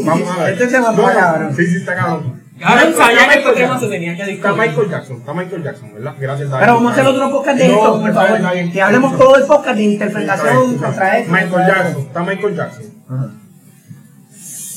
[0.04, 0.52] Vamos a ver.
[0.54, 1.56] Este tema está No, cabrón.
[1.56, 2.38] Sí, sí, está cabrón.
[2.60, 3.80] Cabrón, Está sabía que Michael este tema Jackson.
[3.80, 4.58] se tenía que Está discutir.
[4.68, 6.14] Michael Jackson, está Michael Jackson, ¿verdad?
[6.18, 6.60] Gracias, David.
[6.64, 8.72] Pero vamos a hacer otro podcast de No, esto, por está está favor.
[8.72, 11.32] Que hablemos todo el podcast de interpretación Está contra esto.
[11.32, 12.00] Michael Jackson, esto.
[12.00, 12.84] está Michael Jackson.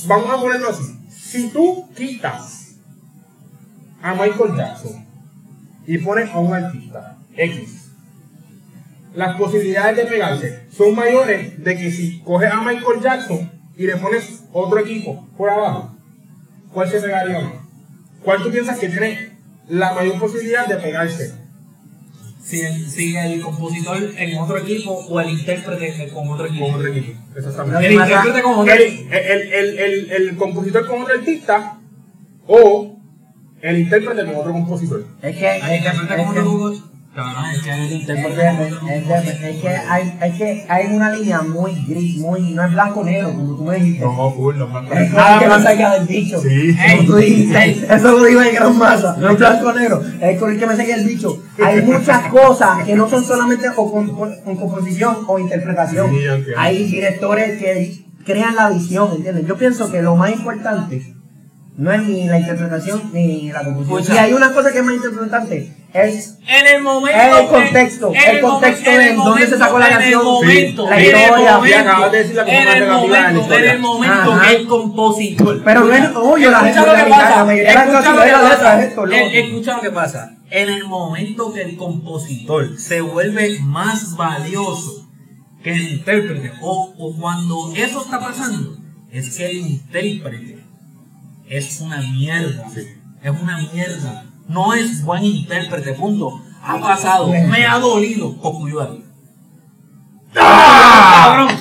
[0.07, 0.83] Vamos a ponerlo así.
[1.09, 2.60] Si tú quitas
[4.01, 5.05] a Michael Jackson
[5.87, 7.91] y pones a un artista X,
[9.13, 13.97] las posibilidades de pegarse son mayores de que si coges a Michael Jackson y le
[13.97, 15.95] pones otro equipo por abajo,
[16.73, 17.53] ¿cuál se pegaría más?
[18.23, 19.31] ¿Cuál tú piensas que tiene
[19.67, 21.33] la mayor posibilidad de pegarse?
[22.43, 26.65] Si el, si el compositor en otro equipo o el intérprete con otro equipo.
[26.65, 27.19] Con otro equipo.
[27.35, 27.87] Exactamente.
[27.87, 31.79] El intérprete con otro el, el, el, el compositor con otro artista
[32.47, 33.00] o
[33.61, 35.05] el intérprete con otro compositor.
[35.21, 36.73] Es que, El intérprete es con que- otro
[37.13, 42.53] Cabrón, es que es es es hay, es que hay una línea muy gris, muy,
[42.53, 44.05] no es blanco negro, como tú me dijiste.
[44.05, 44.93] No, full, no, no.
[44.93, 46.39] Es nada que más allá del bicho.
[46.41, 46.73] Sí.
[46.95, 50.51] Como tú dijiste, eso lo digo en gran masa, no es blanco negro, es con
[50.53, 51.37] el que me sigue el bicho.
[51.61, 56.11] Hay muchas cosas que no son solamente o con, con- con composición o interpretación.
[56.11, 56.23] Sí.
[56.55, 59.45] Hay directores que crean la visión, ¿entiendes?
[59.47, 61.13] Yo pienso que lo más importante
[61.77, 63.99] no es ni la interpretación ni la composición.
[64.01, 64.13] Escucha.
[64.13, 67.37] Si hay una cosa que es más importante, es En el momento.
[67.39, 70.95] El contexto, en el contexto de dónde se sacó la canción, En el momento, la
[70.97, 71.57] en el historia.
[71.57, 73.71] momento, Y acabas de decir la en más el negativa de la momento, en historia.
[73.73, 74.47] el momento Ajá.
[74.49, 75.61] que el compositor.
[75.63, 77.35] Pero no es obvio, la Escucha gente- lo que pasa.
[77.37, 78.79] la mayoría Escucha lo que de la letra pasa.
[78.81, 79.17] es esto, loco.
[79.17, 80.37] Eh, Escucha lo que pasa.
[80.49, 85.07] En el momento que el compositor se vuelve más valioso
[85.63, 88.77] que el intérprete, o, o cuando eso está pasando,
[89.11, 90.60] es que el intérprete
[91.51, 92.65] es una mierda.
[93.21, 94.23] Es una mierda.
[94.47, 96.41] No es buen intérprete, punto.
[96.63, 98.95] Ha pasado, me ha dolido Cocuyuela.
[100.35, 101.23] ¡Ah!
[101.37, 101.57] ¡Cabrón!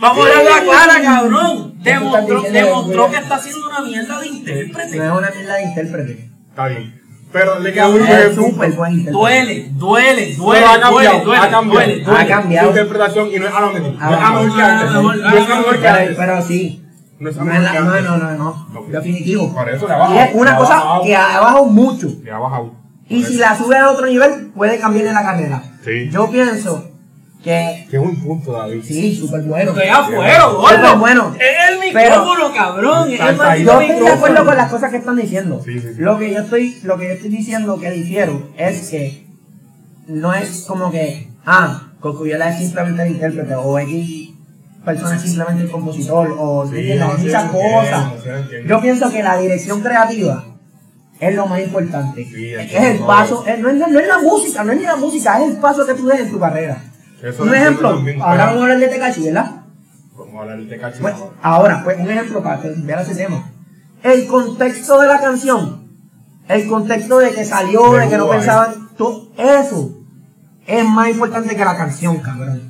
[0.00, 1.74] Vamos a ver la clara, cabrón.
[1.82, 4.96] ¿Qué tú estás Demostró, demostró que está haciendo una mierda de intérprete.
[4.98, 6.30] No es una mierda de intérprete.
[6.50, 7.02] Está bien.
[7.32, 9.12] Pero le queda un Es súper buen intérprete.
[9.18, 11.86] Duele, duele, duele, Pero ha duele, cambiado, duele, ha cambiado.
[11.86, 12.20] duele, duele.
[12.20, 12.66] Ha cambiado.
[12.72, 13.92] Su interpretación y no es a lo mejor.
[13.92, 14.88] No Ah, es a que antes.
[14.88, 16.16] ah, No mejor, es a mejor que antes.
[16.16, 16.81] pero sí.
[17.22, 18.04] No es a No, mejor es que la- no, antes.
[18.04, 18.66] no, no, no.
[18.72, 18.86] No.
[18.88, 19.54] Definitivo.
[19.54, 22.08] Por eso le ha Y es una cosa bajado, que ha bajado mucho.
[22.22, 22.72] Le ha bajado.
[23.08, 25.62] Y si la sube a otro nivel, puede cambiarle la carrera.
[25.84, 26.08] Sí.
[26.10, 26.88] Yo pienso
[27.44, 28.82] que Que es un punto, David.
[28.84, 29.70] sí, súper bueno.
[29.72, 30.98] Estoy afuera, Súper gordo.
[30.98, 31.34] bueno.
[31.38, 33.10] Es el Pero- micrófono, cabrón.
[33.12, 35.60] Es el Yo estoy de acuerdo con las cosas que están diciendo.
[35.64, 36.00] Sí, sí, sí.
[36.00, 39.26] Lo que yo estoy, lo que yo estoy diciendo que difiero es que
[40.08, 44.30] no es como que, ah, Cocuyuela es simplemente el intérprete o X
[44.84, 48.12] persona es simplemente el compositor o Sí, muchas cosas.
[48.26, 48.68] entiendo.
[48.68, 50.44] Yo pienso que la dirección creativa
[51.20, 52.24] es lo más importante.
[52.24, 54.96] Sí, es el paso, es- no, es, no es la música, no es ni la
[54.96, 56.82] música, es el paso que tú des en tu carrera.
[57.22, 59.50] Eso un lo ejemplo, ahora vamos a hablar de Tecachi, ¿verdad?
[60.16, 61.00] Vamos a hablar de Tecachi.
[61.00, 63.48] Pues, ahora, pues un ejemplo para que vean ese tema.
[64.02, 65.86] El contexto de la canción,
[66.48, 69.98] el contexto de que salió, de que no Seguro, pensaban, todo eso
[70.66, 72.60] es más importante que la canción, cabrón.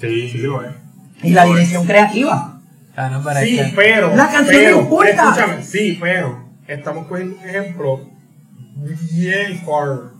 [0.00, 0.72] Sí, sí, lo es.
[1.22, 2.60] Y la dirección creativa.
[2.94, 4.16] Claro, pero es Sí, que- pero.
[4.16, 5.10] La canción pero, no importa.
[5.30, 6.44] Escúchame, sí, pero.
[6.68, 8.08] Estamos cogiendo un ejemplo
[9.12, 10.12] bien far.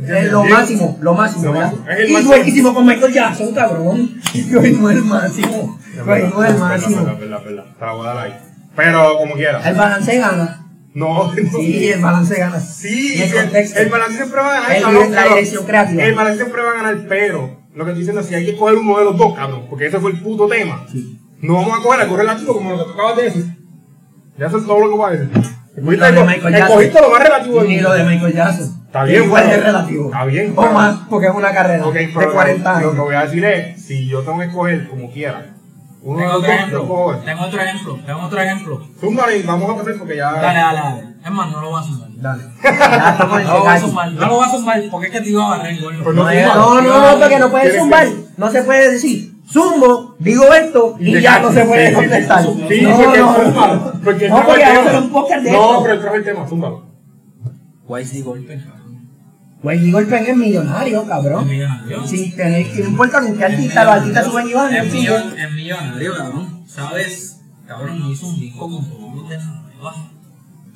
[0.00, 1.72] Es lo máximo, lo máximo, Lo ¿verdad?
[1.72, 1.90] máximo.
[1.90, 2.30] Es el y máximo.
[2.34, 4.20] buenísimo con Michael Jackson, cabrón.
[4.34, 4.72] El
[5.04, 5.78] máximo.
[5.90, 6.96] Es verdad, el es verdad, máximo.
[7.00, 8.04] es verdad, es verdad, es verdad.
[8.04, 8.38] Dar ahí.
[8.76, 9.68] Pero como quiera.
[9.68, 10.64] El balance gana.
[10.94, 11.58] No, no.
[11.58, 12.60] Sí, el balance gana.
[12.60, 14.72] Sí, el el, el balance siempre va a ganar.
[14.76, 16.02] El- cabrón, la dirección creativa.
[16.04, 18.56] El balance siempre va a ganar, pero lo que estoy diciendo es si hay que
[18.56, 20.84] coger uno de los dos, cabrón, porque ese fue el puto tema.
[20.90, 21.20] Sí.
[21.40, 23.44] No vamos a coger a correr la chico como lo que tú acabas de decir.
[24.36, 25.30] Ya eso es todo lo que voy a decir.
[25.76, 26.54] Lo de Michael Jackson.
[26.56, 28.82] Escogiste lo más relativo del Ni lo de Michael Jackson.
[28.86, 30.04] Está bien, Igual pero- es relativo.
[30.06, 32.96] Está bien, O más, porque es una carrera de pero 40 Lo que años.
[32.98, 35.54] voy a decir es, si yo tengo que escoger como quiera,
[36.02, 37.12] uno Tengo otro ejemplo.
[37.12, 37.24] este.
[37.26, 37.98] Tengo otro ejemplo.
[38.06, 38.80] Tengo otro ejemplo.
[39.36, 40.32] Y vamos a pasar porque ya...
[40.32, 41.02] Dale, dale, dale.
[41.24, 42.08] Es más, no lo voy a sumar.
[42.16, 42.42] Dale.
[42.62, 44.12] Ya estamos en No lo voy a sumar.
[44.12, 46.04] No lo voy a sumar porque es que te iba a barrer, gordo.
[46.04, 49.34] Pues No, No, no, no, no, porque no puedes que- No se puede decir.
[49.50, 52.42] Zumbo, digo esto y ya no se puede Sí, sí, contestar.
[52.44, 54.80] sí, sí, no, porque no, zúmbalo, porque No, porque el vamos a tema.
[54.90, 55.82] hacer un podcast de No, esto.
[55.84, 56.86] pero trajo el tema, zúmbalo.
[57.86, 58.60] Guay, golpe.
[59.62, 61.48] Pues digo el pen es millonario, cabrón.
[61.48, 62.06] millonario.
[62.06, 64.74] Sin tener que no importa con qué artista, los artistas suben y bajan.
[64.76, 66.64] Es no millon- es millonario, cabrón.
[66.68, 67.40] ¿Sabes?
[67.66, 69.94] Cabrón, hizo un disco con todos los de la nueva.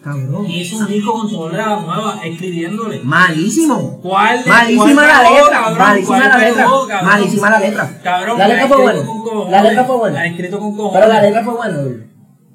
[0.02, 0.46] Cabrón.
[0.50, 3.00] Hizo un disco con todos los de la nueva, escribiéndole.
[3.04, 4.00] Malísimo.
[4.02, 5.78] ¿Cuál de Malísima la letra, cabrón?
[5.78, 6.68] malísima ¿Cuál la letra,
[7.04, 8.00] malísima la letra.
[8.02, 9.00] Cabrón, La letra fue buena.
[9.50, 10.20] La letra fue buena.
[10.20, 10.92] Ha escrito con cojones.
[11.00, 11.78] Pero la letra fue buena.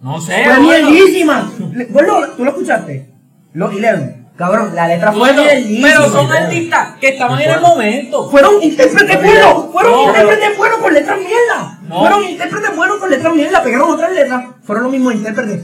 [0.01, 1.51] No sé, Fue mierdísima.
[1.89, 3.09] Bueno, ¿tú lo escuchaste?
[3.53, 4.16] Los Eleven.
[4.37, 5.43] Cabrón, la letra fue Bueno,
[5.81, 8.29] pero son artistas que estaban en el momento.
[8.29, 11.79] Fueron intérpretes buenos, fueron No, intérpretes buenos con letras mierda.
[11.81, 11.99] No.
[12.01, 15.63] Fueron intérpretes buenos con letras mierda, pegaron otras letras, fueron los mismos intérpretes.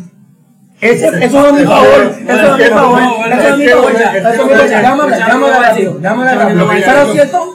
[0.82, 3.68] Ese, eso es a mi favor, eso es a mi favor, eso es a mi
[3.68, 4.70] favor, eso es a mi favor.
[4.82, 5.18] Llámame,
[6.02, 7.53] llámame rápido, cierto,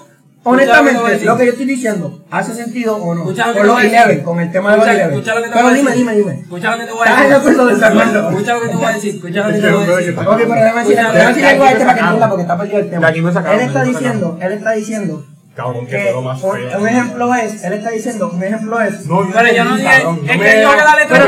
[0.52, 3.22] honestamente, lo que yo estoy diciendo, ¿hace sentido o no?
[3.22, 3.98] Escucha lo que Con te los voy a decir.
[4.06, 5.14] Eleven, con el tema de los Escucha- Eleven.
[5.18, 6.06] escucha lo que te Pero voy a dime, decir.
[6.06, 6.40] dime, dime.
[6.42, 7.30] Escucha lo que te voy a ¿Estás decir.
[7.30, 8.30] de acuerdo desacuerdo?
[8.30, 9.14] Escucha lo que te voy a decir.
[9.14, 10.18] Escucha lo que te voy a decir.
[10.18, 13.08] Ok, pero déjame decir, algo a este para que entienda porque está perdido el tema.
[13.08, 16.78] Él está diciendo, él está diciendo Cabrón, que un, feo.
[16.78, 19.06] un ejemplo es, él está diciendo, un ejemplo es.
[19.06, 21.24] No, Pero yo no dije, es que dijo que la letra es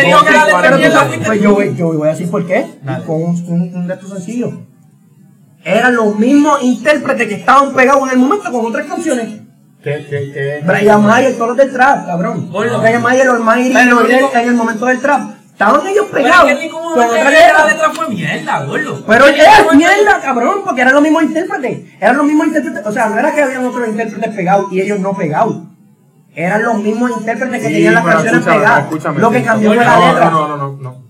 [0.00, 2.64] que dijo que la letra pues yo, voy- a decir por qué.
[3.06, 4.54] Con un de estos sencillos.
[5.64, 9.40] Eran los mismos intérpretes que estaban pegados en el momento con otras canciones.
[9.82, 10.62] ¿Qué, qué, qué?
[10.66, 12.50] Brian Mayer, todos los del trap, cabrón.
[12.50, 12.80] Bueno.
[12.80, 13.38] Brian Mayer, Pero
[13.94, 15.30] Noel, digo- en el momento del trap.
[15.52, 19.04] Estaban ellos Pero pegados es que con de otras la letra fue mierda, gordo.
[19.06, 21.80] Pero era mierda, cabrón, porque eran los mismos intérpretes.
[22.00, 22.86] Eran los mismos intérpretes.
[22.86, 25.56] O sea, no era que habían otros intérpretes pegados y ellos no pegados.
[26.34, 28.82] Eran los mismos intérpretes que Sí, tenían las pero canciones escúchame, pegadas.
[28.84, 30.30] escúchame, lo que cambió fue la letra.
[30.30, 31.03] No, no, no, no, no.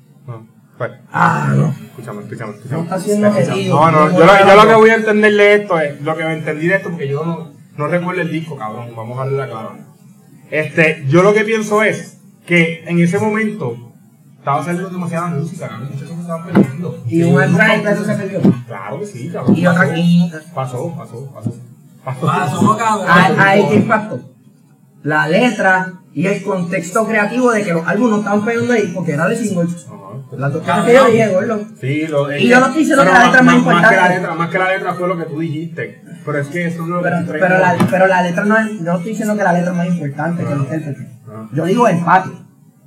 [0.78, 1.68] Pues, Ah, no.
[1.68, 3.28] escúchame, escúchame, escúchame.
[3.28, 3.80] Objetivo.
[3.80, 6.16] No, no, No yo, lo, yo lo que voy a entender de esto es, lo
[6.16, 9.22] que me entendí de esto, porque yo no, no recuerdo el disco, cabrón, vamos a
[9.24, 9.70] darle la clara.
[10.50, 13.76] Este, yo lo que pienso es que en ese momento
[14.38, 17.04] estaba saliendo demasiada música, cabrón, muchas cosas estaban perdiendo.
[17.08, 18.40] Y un artista eso se perdió.
[18.66, 19.56] Claro que sí, cabrón.
[19.56, 21.54] Y otra pasó, y- pasó, pasó, pasó.
[22.04, 22.26] Pasó.
[22.26, 23.06] Pasó, cabrón.
[23.08, 24.20] Ah, Ahí qué impacto.
[25.02, 29.12] La letra y el contexto creativo de que los álbumes no estaban pegando ahí porque
[29.12, 29.86] era de singles.
[29.86, 30.36] Ajá.
[30.38, 31.60] Las dos cosas que yo dije, gordo.
[31.80, 33.70] Sí, lo, es Y yo no estoy diciendo que la letra es más Más que
[33.70, 34.14] la importante.
[34.20, 36.02] letra, más que la letra fue lo que tú dijiste.
[36.24, 38.56] Pero es que eso no es lo que Pero, pero, la, pero la letra no
[38.58, 41.08] es, yo no estoy diciendo que la letra es más importante que el intérprete.
[41.28, 41.48] Ah.
[41.52, 42.30] Yo digo empate.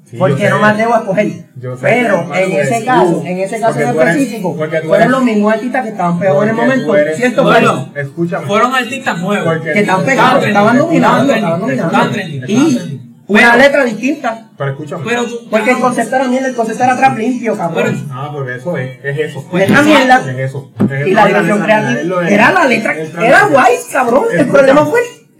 [0.09, 1.27] Sí, porque yo no atrevo a escoger.
[1.57, 5.53] Yo Pero en ese eres caso, en ese caso en específico, fueron eres- los mismos
[5.53, 6.95] artistas que estaban pegados en el momento.
[6.95, 7.43] eres- ¿Cierto?
[7.43, 8.47] Bueno, Escúchame.
[8.47, 9.57] Fueron artistas nuevos.
[9.61, 12.11] Que estaban pegados, estaban dominando, estaban
[12.47, 12.96] Y.
[13.27, 14.49] una Pero- letra distinta.
[14.57, 15.03] Pero escúchame.
[15.05, 15.25] Pero.
[15.51, 18.07] Porque el concepto era mierda, el concepto era trap limpio, cabrón.
[18.11, 19.45] Ah, pues eso es, es eso.
[19.53, 20.31] Letra Es mierda.
[20.41, 20.71] eso.
[20.89, 22.21] Es Y la eso, dirección letra, es lo creativa.
[22.21, 24.23] de- Era la letra, el era guay, cabrón.
[24.31, 24.99] El problema fue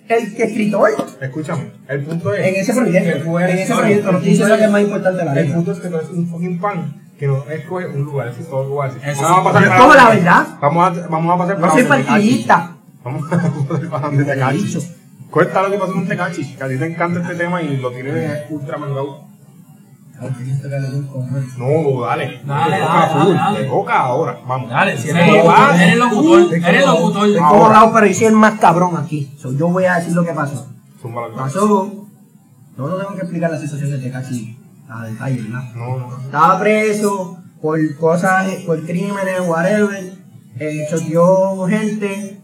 [0.09, 0.89] el que escritor.
[1.21, 2.45] Escúchame, el punto es.
[2.47, 5.37] En ese proyecto, en ese proyecto, no estoy diciendo que es más importante la El
[5.39, 5.55] letra.
[5.55, 8.47] punto es que tú eres un fucking fan que no escoge un lugar, eso es
[8.49, 9.01] todo lo decir.
[9.09, 10.47] Eso Vamos a pasar para la verdad.
[10.61, 12.75] Vamos a, vamos a pasar No para soy donde te partidista.
[13.03, 14.35] Vamos a pasar para donde te.
[15.29, 17.91] Cuenta lo que pasó con Tecachi, que a ti te encanta este tema y lo
[17.91, 19.27] tienes ultra mangado.
[21.57, 22.41] No, dale.
[22.43, 23.59] Dale, Te toca dale.
[23.59, 24.69] Te toca ahora, vamos.
[24.69, 27.27] Dale, si eres locutor, eres locutor, eres locutor.
[27.27, 29.31] Estoy como lado, pero soy el más cabrón aquí.
[29.37, 30.67] So, yo voy a decir lo que pasó.
[31.35, 32.07] Pasó.
[32.77, 34.57] No no tengo que explicar la situación de Tecachi
[34.89, 35.63] a detalle, ¿verdad?
[35.75, 36.17] No, no.
[36.19, 40.13] Estaba preso por cosas, por crímenes, whatever.
[40.59, 42.41] Eh, choteó gente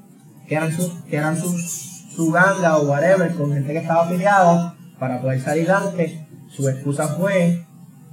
[0.47, 4.75] que eran sus, que eran sus, su ganga o whatever, con gente que estaba afiliada
[4.99, 6.11] para poder salir antes.
[6.49, 7.65] Su excusa fue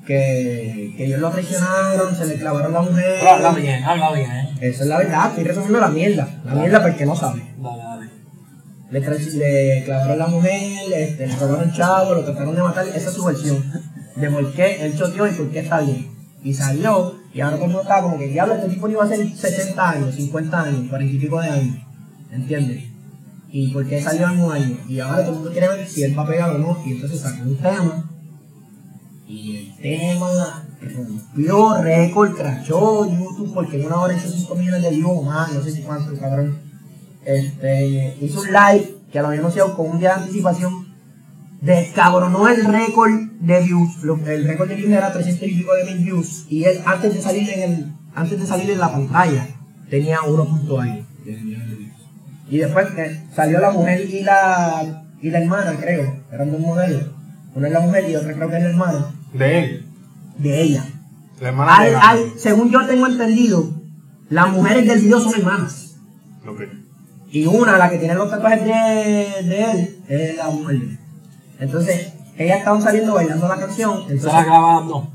[0.07, 3.17] que, que ellos lo traicionaron, se le clavaron la mujer.
[3.19, 4.31] Pero habla bien, habla bien.
[4.31, 4.49] eh.
[4.61, 6.29] Esa es la verdad, estoy resumiendo la mierda.
[6.45, 7.43] La mierda porque no sabe.
[7.59, 8.11] Dale, dale.
[8.91, 9.01] Le,
[9.37, 10.61] le clavaron la mujer,
[10.95, 12.87] este, le robaron chavo, lo trataron de matar.
[12.89, 13.63] Esa es su versión
[14.17, 16.09] de por qué él choteó y por qué está bien.
[16.43, 19.09] Y salió, y ahora todo el mundo estaba como que, diablo, este tipo iba a
[19.09, 21.77] ser 60 años, 50 años, 40 y pico de años.
[22.33, 22.85] ¿Entiendes?
[23.53, 24.79] Y por qué salió un año.
[24.89, 26.79] Y ahora todo el mundo quiere ver si él va a pegar o no.
[26.85, 28.11] Y entonces sacó un tema.
[29.27, 34.91] Y el tema rompió récord, crachó YouTube porque en una hora hizo 5 millones de
[34.91, 36.59] views más, no sé si cuánto, cabrón.
[37.25, 40.91] Este, hizo un live que lo había anunciado con un día de anticipación
[41.61, 43.91] descabronó el récord de views.
[44.27, 46.47] El récord de views era 300 y pico de mil views.
[46.49, 49.47] Y él, antes de salir en el, antes de salir en la pantalla,
[49.89, 51.07] tenía 1 punto ahí.
[52.51, 56.21] Y después eh, salió la mujer y la, y la hermana, creo.
[56.33, 57.05] Eran dos modelos.
[57.55, 59.87] Una es la mujer y otra creo que es la hermana De él.
[60.39, 60.85] de ella.
[61.41, 63.71] La hermana de Al- la- al- según yo tengo entendido,
[64.29, 65.97] las mujeres del video son hermanas.
[66.47, 66.63] Ok.
[67.33, 68.73] Y una, la que tiene los tatuajes de,
[69.49, 70.79] de él, es la mujer.
[71.61, 74.07] Entonces, ellas estaban saliendo bailando la canción.
[74.09, 75.13] ¿Se Entonces, la grabando?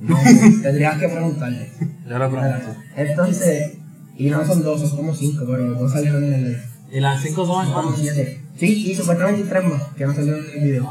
[0.00, 0.16] no,
[0.62, 1.70] tendrías que preguntarle.
[2.08, 2.74] Yo le pregunto.
[2.96, 3.72] Entonces,
[4.16, 6.62] y no son dos, son como cinco, pero dos salieron en el.
[6.90, 7.98] ¿Y las cinco son Como hermanos?
[8.00, 8.40] siete.
[8.56, 10.88] Sí, y supuestamente tres más que no salieron en el video.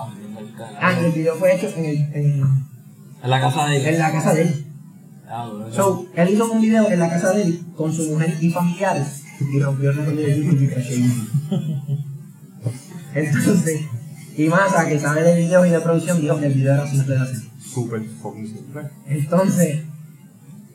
[0.80, 2.44] Ah, y el video fue hecho en, el, en,
[3.24, 4.08] En la casa de en ella.
[4.08, 4.66] la casa de él.
[5.30, 5.74] Ah, bueno.
[5.74, 9.24] So, él hizo un video en la casa de él con su mujer y familiares
[9.54, 12.00] y rompió el récord de YouTube y.
[13.14, 13.82] Entonces,
[14.38, 17.16] y Massa, que sabe de videos y de producción, dijo que el video era simple
[17.16, 17.40] de hacer.
[17.60, 18.82] Súper fucking simple.
[19.08, 19.84] Entonces,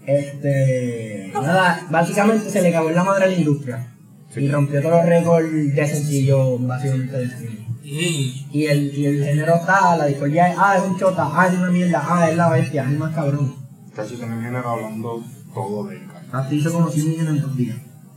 [0.07, 3.92] este, nada, básicamente se le cagó en la madre a la industria
[4.35, 7.67] y rompió todos los récords de sencillo, básicamente de streaming.
[7.83, 11.47] Y Y el, y el género está, la discordia es, ah, es un chota, ah,
[11.47, 13.55] es una mierda, ah, es la bestia, es más cabrón.
[13.95, 16.09] Casi se me viene hablando todo de él.
[16.33, 17.77] Así como 100 millones en dos días.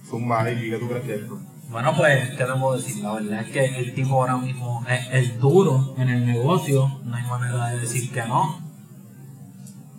[0.09, 1.21] Zumba, ¿y qué tú crees que es
[1.75, 3.03] bueno, pues, ¿qué te puedo decir?
[3.03, 7.01] La verdad es que el tipo ahora mismo es, es duro en el negocio.
[7.03, 8.61] No hay manera de decir que no.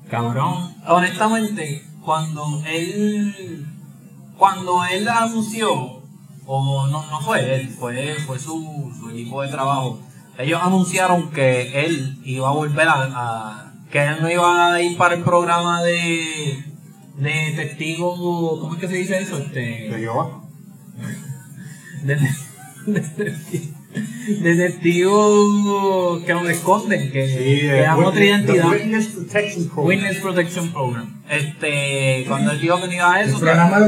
[0.08, 0.74] Cabrón.
[0.86, 3.66] Honestamente, cuando él.
[4.38, 5.95] Cuando él anunció,
[6.46, 9.98] o no, no fue él, fue, fue su, su equipo de trabajo.
[10.38, 14.96] Ellos anunciaron que él iba a volver a, a- que él no iba a ir
[14.98, 16.62] para el programa de,
[17.16, 18.14] de testigo,
[18.60, 19.38] ¿cómo es que se dice eso?
[19.38, 20.42] Este, ¿De Jehová?
[22.02, 22.14] de,
[22.86, 23.74] de, de
[24.34, 28.70] testigo que nos esconden, que, que dan otra identidad.
[28.70, 29.86] Witness Protection Program.
[29.86, 31.22] Witness Protection Program.
[31.28, 33.78] Este, cuando él dijo que no iba a eso, que, programa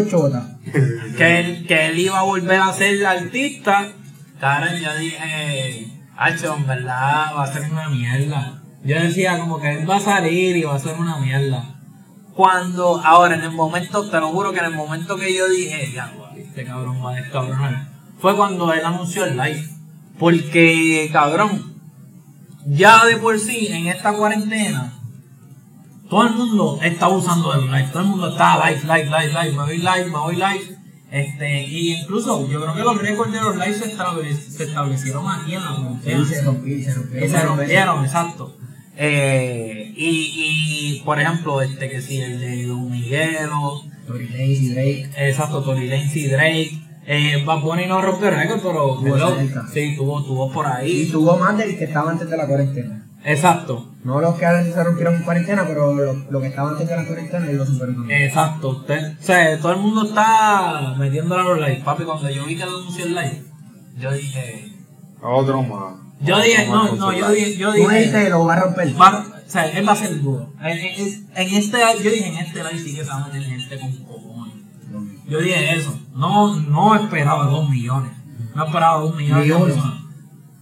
[1.17, 3.93] que él, que él iba a volver a ser artista,
[4.41, 8.63] Karen, yo dije, Hacho, en verdad va a ser una mierda.
[8.85, 11.65] Yo decía como que él va a salir y va a ser una mierda.
[12.35, 15.93] Cuando, ahora en el momento, te lo juro que en el momento que yo dije,
[15.93, 17.89] ya, guay, este cabrón va a descabronar,
[18.21, 19.78] fue cuando él anunció el live.
[20.19, 21.75] Porque, cabrón,
[22.67, 24.93] ya de por sí, en esta cuarentena,
[26.11, 29.53] todo el mundo está usando el live, todo el mundo está live, live, live, live,
[29.53, 30.79] me voy live, me voy live.
[31.11, 35.27] Este, y incluso yo creo que los récords de los lives se, estable- se establecieron
[35.27, 36.25] aquí en la cuarentena.
[36.27, 38.57] Se rompió, y se rompieron, exacto.
[38.97, 44.69] Eh, y, y, por ejemplo, este que sí, el de Don Miguelo, Tory Lanez y
[44.71, 45.11] Drake.
[45.17, 46.83] exacto, Tory Lanez y Drake.
[47.11, 49.01] Eh, Bad Bunny no rompió récord, pero
[49.37, 49.67] cerca.
[49.73, 51.09] sí, tuvo, tuvo por Y ahí.
[51.11, 53.07] tuvo más del que estaba antes de la cuarentena.
[53.25, 56.87] Exacto, No los que ahora se rompieron en cuarentena, pero lo, lo que estaba antes
[56.89, 58.11] de la cuarentena y lo superaron.
[58.11, 58.69] exacto.
[58.71, 61.83] Usted, o sea, todo el mundo está metiéndole a los live.
[61.85, 63.43] Papi, cuando yo vi que lo anunció el live,
[63.99, 64.73] yo dije,
[65.23, 65.95] Otro más.
[66.21, 69.01] yo dije, Otro no, no, yo dije, yo Tú dije, dijiste, lo va a romper.
[69.01, 70.53] va- o sea, él va a ser duro.
[70.61, 73.43] En, en- en este, yo dije, en este live sí que se va a meter
[73.43, 74.28] gente con cojones.
[75.29, 75.99] Yo dije eso.
[76.15, 78.13] No, no esperaba dos millones.
[78.55, 79.95] No esperaba dos millones personas.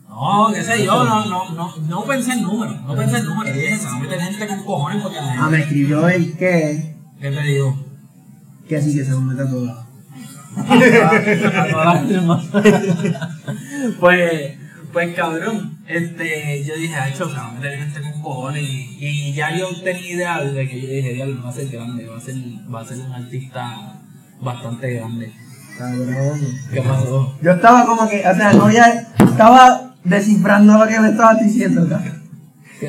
[0.09, 3.55] No, qué sé yo, no, no, no, no pensé en números, no pensé en números.
[3.55, 5.51] Dije, se va a meter gente con cojones porque la Ah, gente.
[5.51, 7.77] me escribió el que, ¿Qué te digo?
[8.67, 9.77] que así que se mete a todas.
[10.57, 12.45] A todas las demás.
[14.01, 14.59] pues,
[14.93, 19.33] pues cabrón, este, yo dije, hecho, se va a meter gente con cojones y, y
[19.35, 22.21] ya yo tenía idea de que yo dije, diablo, va a ser grande, va a
[22.21, 22.35] ser,
[22.75, 23.96] va a ser un artista
[24.41, 25.33] bastante grande.
[25.79, 26.41] Cabrón.
[26.73, 27.35] ¿Qué pasó?
[27.43, 31.87] Yo estaba como que, o sea, no ya, estaba descifrando lo que me estabas diciendo,
[31.89, 32.17] cabrón.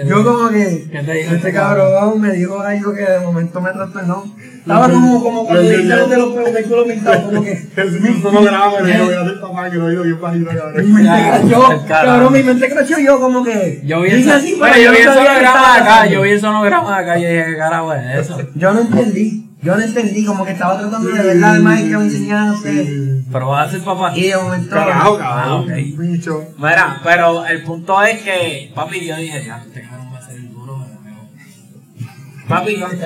[0.06, 3.62] Yo como que, ¿Qué te dijo este este cabrón me dijo algo que de momento
[3.62, 4.26] me trastornó.
[4.58, 6.08] Estaba como, como cuando Lo dijiste entendió.
[6.10, 9.22] de los pelos del culo pintado, como que, Eso no graba, pero yo voy a
[9.22, 11.86] hacer tamaño que lo digo bien bajito, mi cabrón.
[11.88, 15.30] cabrón, mi mente creció yo como que, Yo vi, pero yo vi el no de
[15.30, 18.38] acá, yo vi el sonograma de acá y dije, ¿qué carajo es eso?
[18.56, 21.98] Yo no entendí, yo no entendí, como que estaba tratando de ver la imagen que
[21.98, 23.24] me enseñaste.
[23.32, 24.16] Pero va a ser papá.
[24.18, 24.70] Y de momento.
[24.76, 25.64] Carajo, Ah, cabrón.
[25.64, 26.00] ok.
[26.00, 26.44] Bicho.
[26.58, 30.36] Mira, pero el punto es que, papi, yo dije, ya, este cabrón va a ser
[30.36, 31.30] el duro de nuevo.
[32.48, 33.06] Papi, ¿cuánto-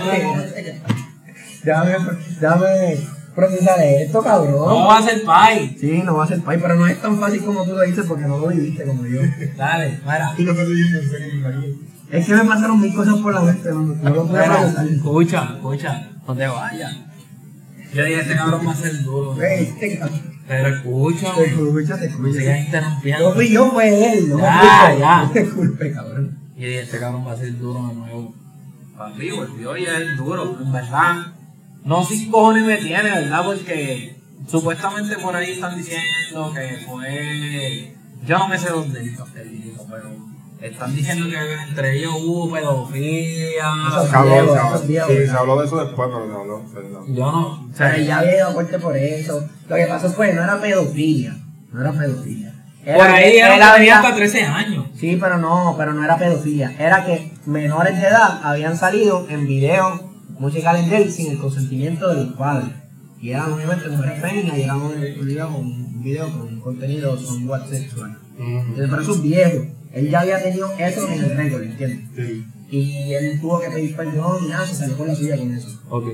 [1.63, 1.91] Déjame,
[2.39, 2.97] déjame
[3.35, 4.53] procesar esto, cabrón.
[4.67, 5.75] ¿cómo va a ser pai?
[5.79, 8.05] Sí, no va a ser pay, pero no es tan fácil como tú lo dices
[8.07, 9.21] porque no lo viviste como yo.
[9.57, 10.33] Dale, mira.
[10.37, 10.61] Y no te.
[12.17, 14.85] Es que me pasaron mil cosas por la mente, no, no lo procesar.
[14.87, 16.97] escucha, escucha, no te vayas.
[17.93, 19.35] Yo dije, este cabrón va a ser duro.
[19.35, 20.31] Güey, este cabrón.
[20.47, 22.33] Pero escucha, Te escucho, te escucho.
[22.33, 23.33] sigas No interrumpiendo.
[23.33, 24.29] fui yo, fue él.
[24.29, 25.23] No Ya, ya.
[25.23, 26.37] No te culpes, cabrón.
[26.57, 28.33] Y dije, este cabrón va a ser duro de nuevo.
[28.97, 31.27] Papi, volvió y es duro, en verdad.
[31.83, 33.43] No sé qué cojones me tiene, ¿verdad?
[33.45, 34.15] Porque
[34.47, 37.95] supuestamente por ahí están diciendo que fue.
[38.25, 40.09] Yo no me sé dónde dijo él dijo, pero
[40.61, 43.65] están diciendo que entre ellos hubo pedofilia.
[43.89, 45.31] Eso Se habló, se habló- eso es Diego, sí, ¿verdad?
[45.33, 46.63] se habló de eso después, pero se habló.
[46.71, 47.07] se habló.
[47.07, 47.47] Yo no.
[47.47, 49.49] O sea, Pero ya había ido a corte por eso.
[49.69, 51.35] Lo que pasó fue, no era pedofilia.
[51.71, 52.53] No era pedofilia.
[52.83, 54.85] Era por ahí que era tenía había- hasta 13 años.
[54.95, 56.73] Sí, pero no, pero no era pedofilia.
[56.79, 60.01] Era que menores de edad habían salido en videos
[60.39, 62.69] musicales de él sin el consentimiento de los padres.
[63.19, 68.17] Y eran obviamente mujeres féminas y eran un un video con, un contenido somewhat sexual.
[68.39, 69.65] Entonces, pero eso es viejo.
[69.93, 72.09] Él ya había tenido eso en el récord, ¿entiendes?
[72.15, 72.45] Sí.
[72.69, 75.81] Y él tuvo que pedir perdón y nada, se salió con la suya con eso.
[75.89, 76.05] Ok.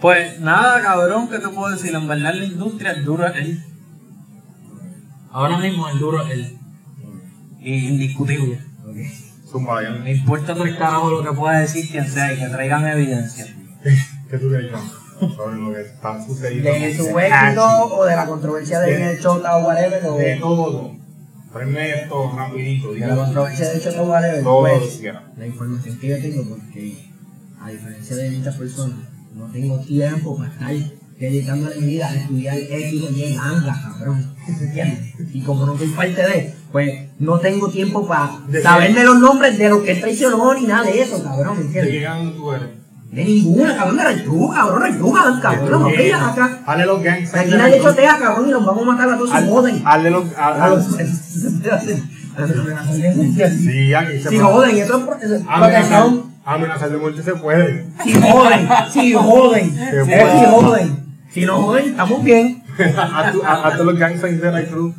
[0.00, 1.94] Pues nada, cabrón, ¿qué te puedo decir?
[1.94, 3.62] En verdad la industria es duro es él.
[5.30, 6.58] Ahora mismo el duro es él.
[7.60, 8.58] Y indiscutible.
[8.94, 9.90] Ya.
[10.02, 13.46] Me importa tres carajos lo que pueda decir quien sea y que traigan evidencia.
[14.30, 15.34] ¿Qué tú crees, John?
[15.36, 16.70] Sobre lo que está sucediendo.
[16.70, 20.92] De su éxito o de la controversia de De- el o whatever, o De todo.
[21.52, 22.92] Ponme esto rapidito.
[22.92, 23.24] de la dígalo.
[23.24, 25.02] controversia del Chota o whatever, Todo lo que pues,
[25.38, 27.06] la información que yo tengo, porque
[27.60, 28.96] a diferencia de muchas personas,
[29.34, 30.72] no tengo tiempo para estar
[31.18, 34.34] dedicándole mi vida a estudiar X o Y ganga, cabrón.
[34.48, 35.14] ¿Entiendes?
[35.32, 39.58] Y como no soy parte de, pues no tengo tiempo para ¿De saberme los nombres
[39.58, 41.58] de los que traicionó ni nada de eso, cabrón.
[41.58, 41.92] ¿De ¿Entiendes?
[41.92, 42.68] qué gang tú eres?
[43.10, 46.60] De ninguna, cabrón, de Raytú, cabrón, cabrón, no digas acá.
[46.64, 47.34] Hazle los gangs.
[47.34, 49.82] Aquí nadie chotea, cabrón, y los vamos a matar a todos si joden.
[49.84, 50.24] Hazle los.
[50.36, 51.40] A a- los- a- Si
[53.58, 54.40] Sí, aquí se puede.
[54.40, 56.24] joden, eso es pro- eso es Amenazar, protección.
[56.44, 57.86] amenazar de muerte se puede.
[58.04, 60.38] Si joden, si joden, Se es puede.
[60.38, 61.00] si joden.
[61.30, 62.62] Si no joden, estamos bien.
[62.78, 63.34] Haz-
[63.64, 64.94] Hazte los gangs de True.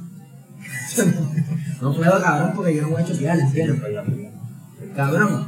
[1.82, 3.82] No puedo, cabrón, porque yo no voy a chotear, ¿entiendes?
[4.96, 5.48] Cabrón.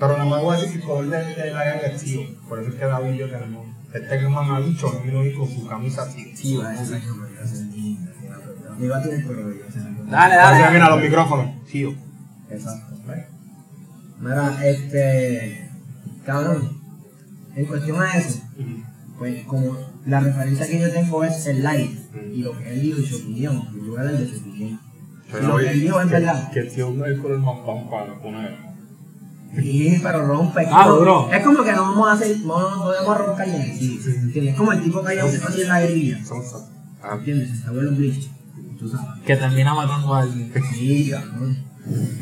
[0.00, 2.20] Pero nada más voy a decir que el color de, de la gang es tío.
[2.48, 3.66] Por eso es que David y yo tenemos.
[3.92, 6.26] Este que mamabicho no vino con su camisa tío.
[6.34, 6.96] Sí, va, es que
[8.78, 9.12] Me iba a sea,
[10.10, 10.72] Dale, dale.
[10.72, 11.64] mira los micrófonos.
[11.66, 11.94] Tío.
[12.48, 12.94] Exacto.
[14.20, 15.70] Mira, este.
[16.24, 16.80] Cabrón.
[17.54, 18.40] En cuestión a eso,
[19.18, 19.76] pues como
[20.06, 21.98] la referencia que yo tengo es el live
[22.32, 24.80] y lo que él dijo y su opinión, yo voy a dar de su opinión.
[25.28, 26.50] Y lo que él dijo es verdad.
[26.52, 28.69] Que el tío no es el color más pan para poner.
[29.54, 30.66] Sí, pero rompe.
[30.70, 31.28] Ah, duro.
[31.32, 33.62] Es como que no vamos a hacer, no, no podemos roncar ya.
[33.62, 34.52] Sí, sí, ¿entiendes?
[34.52, 36.18] Es como el tipo que hay así en la guerrilla.
[37.02, 37.60] Ah, ¿Entiendes?
[37.60, 38.30] Se abuelo Bleach.
[38.78, 39.20] Tú sabes.
[39.26, 40.52] Que termina matando a alguien.
[40.72, 41.58] Sí, cabrón.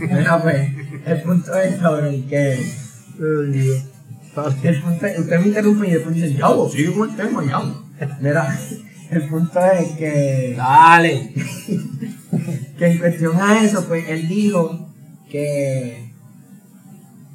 [0.01, 0.71] Mira, pues,
[1.05, 2.53] el punto es, cabrón, que.
[4.63, 7.85] El punto es, usted me interrumpe y después dice, diablo, sigue con el tema, diablo.
[8.21, 8.59] Mira,
[9.11, 10.55] el punto es que.
[10.57, 11.35] Dale.
[12.79, 14.89] que en cuestión a eso, pues él dijo
[15.31, 16.08] que.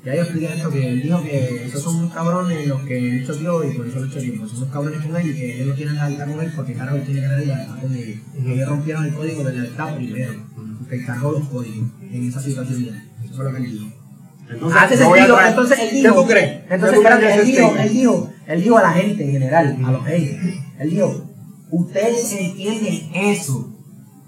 [0.05, 3.25] Ya yo expliqué esto, que él dijo que esos son unos cabrones los que él
[3.25, 4.33] choteó y por eso lo choteó.
[4.37, 6.51] Pues son unos cabrones con él y que ellos no tienen la lealtad con él
[6.55, 8.19] porque carajo él tiene que lealtad con ellos.
[8.43, 10.33] Que ellos rompieron el código de lealtad primero.
[10.79, 12.83] Porque él cargó los códigos en esa situación.
[12.83, 13.01] él.
[13.23, 13.85] Eso fue lo que él dijo.
[14.49, 16.15] Entonces, Hace yo voy a sentido, traer- entonces él ¿Qué dijo.
[16.21, 16.51] tú crees?
[16.69, 17.87] Entonces, ¿Qué tú crees espérate, él ese dijo, statement?
[17.87, 20.37] él dijo, él dijo a la gente en general, a los haters,
[20.79, 21.29] él dijo,
[21.71, 23.72] ustedes entienden eso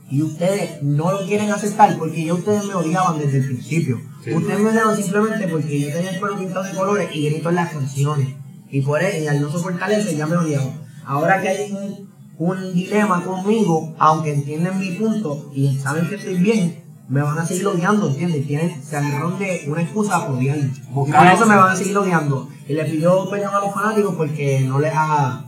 [0.09, 3.99] y ustedes no lo quieren aceptar porque ya ustedes me odiaban desde el principio.
[4.23, 4.33] Sí.
[4.33, 7.55] ustedes me odiaban simplemente porque yo tenía el pelo pintado de colores y grito en
[7.55, 8.35] las canciones.
[8.69, 10.73] Y por eso, y al no soportar eso, ya me odiaban.
[11.05, 16.35] Ahora que hay un, un dilema conmigo, aunque entienden mi punto y saben que estoy
[16.35, 18.47] bien, me van a seguir odiando, ¿entiendes?
[18.47, 20.71] Tienen, se agarraron de una excusa para odiarme.
[20.93, 22.49] Por eso me van a seguir odiando.
[22.67, 25.45] Y le pidió perdón a los fanáticos porque no les ha...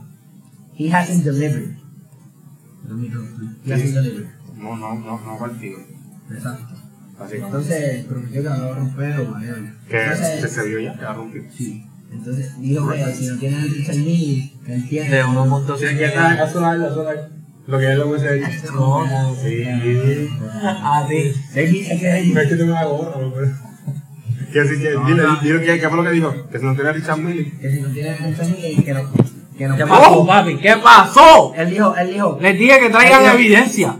[0.76, 1.76] He hasn't delivered.
[2.84, 3.20] No, mi no,
[3.64, 4.37] He hasn't delivered.
[4.58, 5.78] No, no, no, no partido.
[6.30, 6.74] Exacto.
[7.32, 9.72] Entonces, prometió que la va a romper o whatever.
[9.88, 11.42] Que se vio ya, que la rompió.
[11.56, 11.84] sí.
[12.10, 15.10] Entonces dijo que si no tienen el Richard Mille, que él tiene.
[15.10, 16.48] De 1.7.
[16.48, 17.20] Eso no es, eso no es.
[17.66, 18.62] Lo que es lo que se dice.
[18.74, 19.34] No, no.
[19.34, 19.62] Sí.
[20.62, 21.32] A ti.
[21.54, 23.40] Él dice que No es que tengo una gorra, lo que-
[24.60, 26.34] así que, dile, dile que, ¿qué fue lo que dijo?
[26.50, 27.52] Que si no tiene Richard Mille.
[27.60, 29.00] que si no tienen el Richard Mille, que no.
[29.58, 30.56] Que no ¿Qué pasó, papi?
[30.56, 31.52] ¿Qué pasó?
[31.54, 33.96] Él dijo, él dijo, Les dije que traigan evidencia.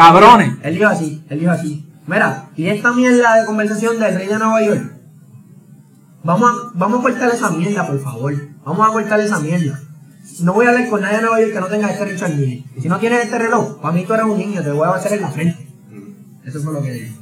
[0.00, 0.54] Cabrones.
[0.62, 1.86] Él dijo así, él dijo así.
[2.06, 4.94] Mira, y esta mierda de conversación del rey de Nueva York.
[6.24, 8.34] Vamos a, vamos a cortar esa mierda, por favor.
[8.64, 9.78] Vamos a cortar esa mierda.
[10.40, 12.64] No voy a hablar con nadie de Nueva York que no tenga este Richard Mille.
[12.80, 15.12] Si no tienes este reloj, para mí tú eres un niño, te voy a hacer
[15.12, 15.68] en la frente.
[16.46, 17.16] Eso fue lo que dijo.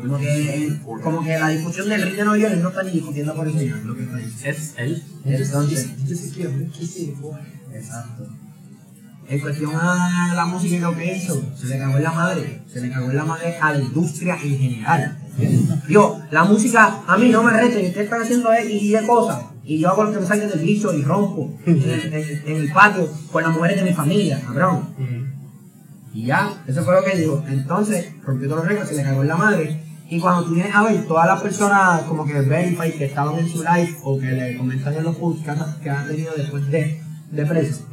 [0.00, 3.34] Como que, como que la discusión del rey de Nueva York no está ni discutiendo
[3.34, 4.60] por lo que está diciendo.
[4.60, 5.02] Es él.
[5.24, 5.90] Entonces,
[7.72, 8.28] exacto.
[9.28, 12.62] En cuestión a la música y lo que hizo, se le cagó en la madre,
[12.72, 15.18] se le cagó en la madre a la industria en general.
[15.88, 19.42] Yo, la música, a mí no me rete, ustedes están haciendo X y Y cosas,
[19.64, 23.08] y yo hago lo que me salga del bicho y rompo en, en- el patio
[23.32, 24.88] con las mujeres de mi familia, cabrón.
[26.12, 27.42] Y ya, eso fue lo que dijo.
[27.48, 29.80] Entonces, rompió todos los récords, se le cagó en la madre.
[30.08, 33.48] Y cuando tú vienes a ver todas las personas como que verify que estaban en
[33.48, 37.00] su live o que le comentan en los posts que han, que tenido después de,
[37.32, 37.86] de preso,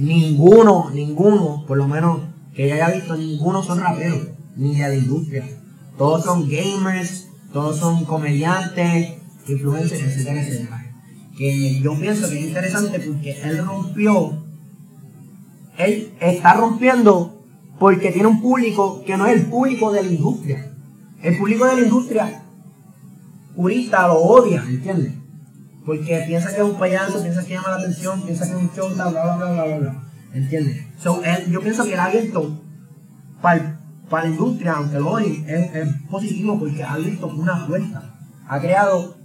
[0.00, 2.20] ninguno, ninguno, por lo menos
[2.54, 5.44] que yo haya visto, ninguno son raperos, ni de la industria.
[5.96, 9.14] Todos son gamers, todos son comediantes,
[9.46, 10.92] influencers, etcétera.
[11.36, 14.40] Que yo pienso que es interesante porque él rompió
[15.80, 17.42] él está rompiendo
[17.78, 20.72] porque tiene un público que no es el público de la industria.
[21.22, 22.42] El público de la industria
[23.56, 25.14] purista lo odia, ¿entiendes?
[25.84, 28.70] Porque piensa que es un payaso, piensa que llama la atención, piensa que es un
[28.74, 30.02] show, bla, bla, bla, bla, bla, bla.
[30.32, 30.86] ¿Entiendes?
[30.98, 32.60] So, yo pienso que ha abierto
[33.40, 38.14] para la industria, aunque lo odien, es, es positivo porque ha abierto una puerta.
[38.48, 39.16] Ha creado,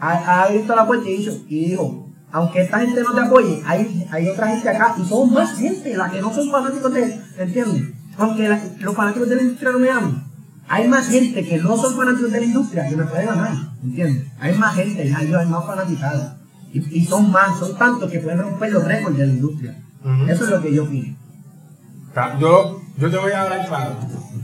[0.00, 4.06] ha, abierto la puerta y dicho, y dijo, aunque esta gente no te apoye, hay,
[4.10, 7.82] hay otra gente acá y son más gente, las que no son fanáticos de, ¿entiendes?
[8.18, 10.25] Aunque la- los fanáticos de la industria no me aman,
[10.68, 13.52] hay más gente que no son fanáticos de la industria que me pueden amar,
[13.82, 14.26] ¿entiendes?
[14.38, 16.36] Hay más gente, ya yo hay más fanaticadas.
[16.72, 19.82] Y, y son más, son tantos que pueden romper los récords de la industria.
[20.04, 20.30] Ujú.
[20.30, 21.16] Eso es lo que yo opino.
[22.40, 23.96] Yo, yo te voy a hablar claro.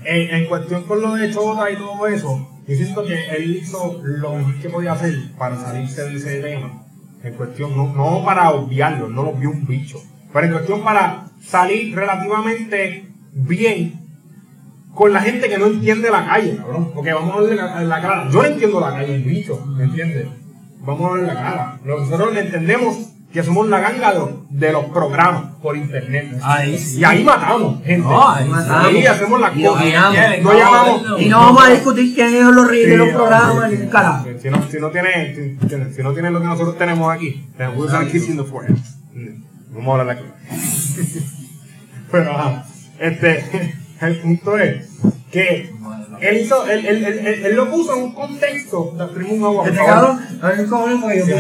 [0.04, 4.00] En, en cuestión con lo de Chota y todo eso, yo siento que él hizo
[4.04, 6.84] lo mejor que podía hacer para salirse de ese tema.
[7.22, 9.98] En cuestión, no, no para obviarlo, no lo vio un bicho.
[10.32, 14.01] Pero en cuestión para salir relativamente bien
[14.95, 16.90] con la gente que no entiende la calle, cabrón.
[16.95, 18.28] Porque vamos a verle la, la cara.
[18.30, 20.26] Yo no entiendo la calle, el bicho, ¿me entiendes?
[20.80, 21.78] Vamos a ver la cara.
[21.84, 22.97] Nosotros entendemos
[23.32, 26.38] que somos la ganga de, los- de los programas por internet.
[26.43, 26.99] Ahí sí.
[27.01, 28.07] Y ahí matamos, gente.
[28.07, 28.86] No, ahí matamos.
[28.88, 29.84] Ahí hacemos las Y cosas.
[29.86, 30.16] guiamos.
[30.43, 31.20] No llamamos.
[31.22, 33.86] Y no vamos a discutir quién es los reyes de los Sí, programas sí, sí.
[33.90, 34.26] carajo.
[34.43, 37.66] Si no, si no tiene, si, si- no tiene lo que nosotros tenemos aquí, te
[37.68, 38.76] voy a usar kissing the forehead.
[39.72, 40.24] Vamos a hablar aquí.
[42.11, 42.64] Pero ajá,
[42.99, 43.74] este,
[44.09, 44.86] el punto es
[45.30, 45.70] que
[46.20, 48.94] él hizo, él, él, él, él- él lo puso en un contexto.
[48.96, 51.36] Tráeme un agua, Este cabrón, a ver cómo porque yo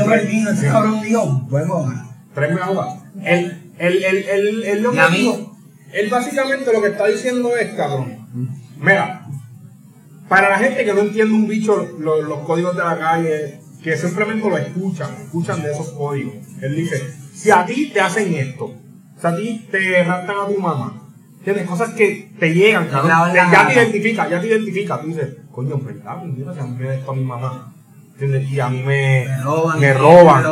[0.52, 2.98] este cabrón dijo, bueno, Tráeme agua.
[3.24, 5.56] Él, él, él, él, él lo dijo,
[5.92, 8.16] él básicamente lo que está diciendo es, cabrón,
[8.80, 9.26] mira,
[10.28, 13.96] para la gente que no entiende un bicho lo- los códigos de la calle, que
[13.96, 17.02] simplemente lo escuchan, escuchan de esos códigos, él dice,
[17.34, 18.72] si a ti te hacen esto,
[19.20, 21.01] si a ti te raptan a tu mamá,
[21.44, 25.78] tienes cosas que te llegan, la ya te identifica, ya te identifica, tú dices, coño,
[25.78, 27.72] verdad, mira, si a mí me da esto a mi mamá,
[28.12, 28.50] ¿entiendes?
[28.50, 30.44] Y a mí me, Me roban, me me roban,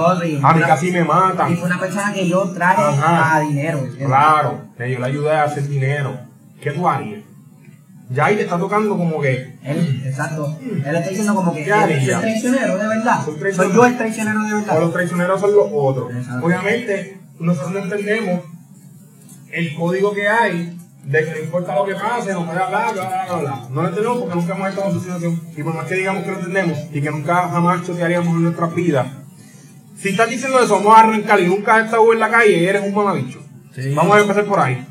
[0.44, 1.52] a mí casi me matan.
[1.52, 3.36] Y fue una persona que yo traje Ajá.
[3.36, 3.78] a dinero.
[3.78, 4.06] ¿entiendes?
[4.06, 6.18] Claro, que yo le ayudé a hacer dinero.
[6.60, 7.20] ¿Qué tú harías?
[8.12, 9.56] Ya ahí te está tocando como que.
[9.62, 10.58] Él, exacto.
[10.60, 12.20] Él está diciendo como que ¿Qué haría?
[12.20, 13.20] traicionero de verdad.
[13.54, 14.80] Soy yo el traicionero de O verdad.
[14.80, 16.12] los traicioneros son los otros.
[16.42, 18.40] Obviamente, nosotros no entendemos
[19.52, 23.24] el código que hay de que no importa lo que pase, no puede hablar, bla,
[23.26, 23.68] bla, bla.
[23.70, 25.40] No lo entendemos porque nunca hemos estado en su situación.
[25.56, 28.74] Y por más que digamos que lo entendemos y que nunca jamás chotearíamos en nuestras
[28.74, 29.06] vidas,
[29.96, 32.64] si estás diciendo eso, vamos a arrancar y nunca has estado en la calle y
[32.66, 33.40] eres un mamabicho.
[33.74, 33.94] Sí.
[33.94, 34.86] Vamos a empezar por ahí.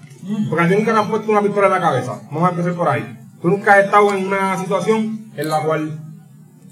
[0.50, 2.22] Porque a ti nunca te han puesto una pistola en la cabeza.
[2.32, 3.18] Vamos a empezar por ahí.
[3.42, 6.00] Tú nunca has estado en una situación en la cual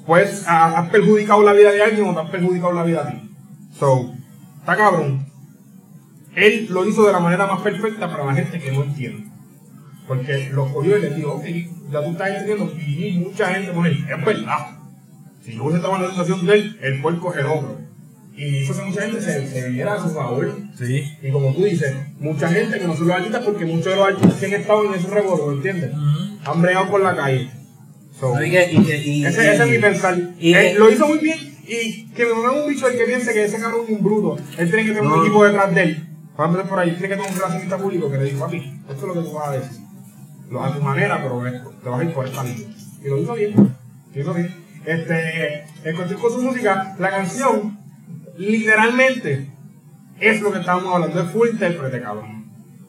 [0.05, 3.09] pues ha- has perjudicado la vida de alguien o te has perjudicado la vida a
[3.11, 3.31] ti.
[3.79, 4.13] So,
[4.59, 5.26] está cabrón.
[6.37, 9.27] Él lo hizo de la manera más perfecta para la gente que no entiende.
[10.07, 11.45] Porque los cogió y les dijo, ok,
[11.91, 12.71] ya tú estás entendiendo.
[12.79, 14.77] Y mucha gente pone, es verdad.
[15.43, 17.77] Si yo hubiese estado en la situación de él, él fue el cogedor.
[18.35, 20.55] Y hizo que mucha gente se, se viera a su favor.
[20.77, 21.03] Sí.
[21.23, 24.07] Y como tú dices, mucha gente que no son los artistas, porque muchos de los
[24.07, 25.91] artistas que han estado en ese revuelo, ¿entiendes?
[26.45, 27.49] Han bregado por la calle.
[28.19, 30.17] So, y que- y que- y- ese, y- ese es mi pensar.
[30.39, 33.33] y- Él lo hizo muy bien y que me mame un bicho el que piense
[33.33, 34.37] que ese cabrón es un bruto.
[34.57, 35.23] Él tiene que tener un No.
[35.23, 36.06] equipo detrás de él.
[36.37, 36.91] Vamos a empezar por ahí.
[36.91, 39.33] Tiene que tener un relacionista público que le diga, papi, esto es lo que tú
[39.33, 39.81] vas a decir.
[40.51, 41.73] Lo a tu manera, pero esto.
[41.83, 42.67] Te vas a ir por esta línea.
[43.03, 43.75] Y lo hizo bien.
[44.13, 44.55] Lo hizo bien.
[44.85, 47.77] Este, en cuestión con su música, la canción,
[48.37, 49.51] literalmente,
[50.19, 51.21] es lo que estábamos hablando.
[51.21, 52.45] Es full intérprete, cabrón.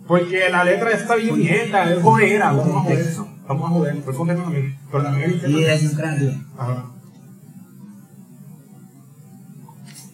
[0.06, 2.52] Porque la letra está bien mierda, es jodera.
[2.52, 3.28] Vamos a joder eso.
[3.48, 3.96] Vamos a joder.
[4.02, 4.78] Fue el contexto también.
[4.90, 6.52] Pero también el Y es un.
[6.58, 6.86] Ajá.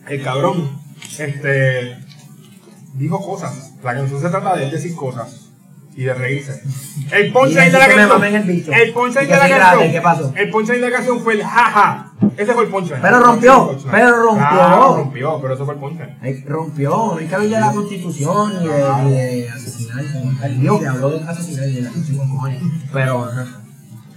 [0.09, 0.71] El cabrón,
[1.19, 2.04] este,
[2.95, 3.73] dijo cosas.
[3.83, 5.41] La canción se trata de él decir cosas.
[5.97, 6.61] y de reírse.
[7.13, 8.25] El punchline Y de la canción.
[8.75, 9.93] el punchline Y de la canción.
[9.93, 10.33] ¿qué pasó?
[10.37, 12.13] El punchline de la canción fue el jaja.
[12.37, 13.01] Ese fue el punchline.
[13.01, 14.49] Pero rompió, Ese pero rompió.
[14.51, 16.45] Claro, rompió, pero eso fue el punchline.
[16.47, 20.05] Rompió, no hay que hablar de la constitución ni de, de asesinar.
[20.43, 22.63] El Dios que habló de asesinar y de la constitución, cojones.
[22.93, 23.31] Pero.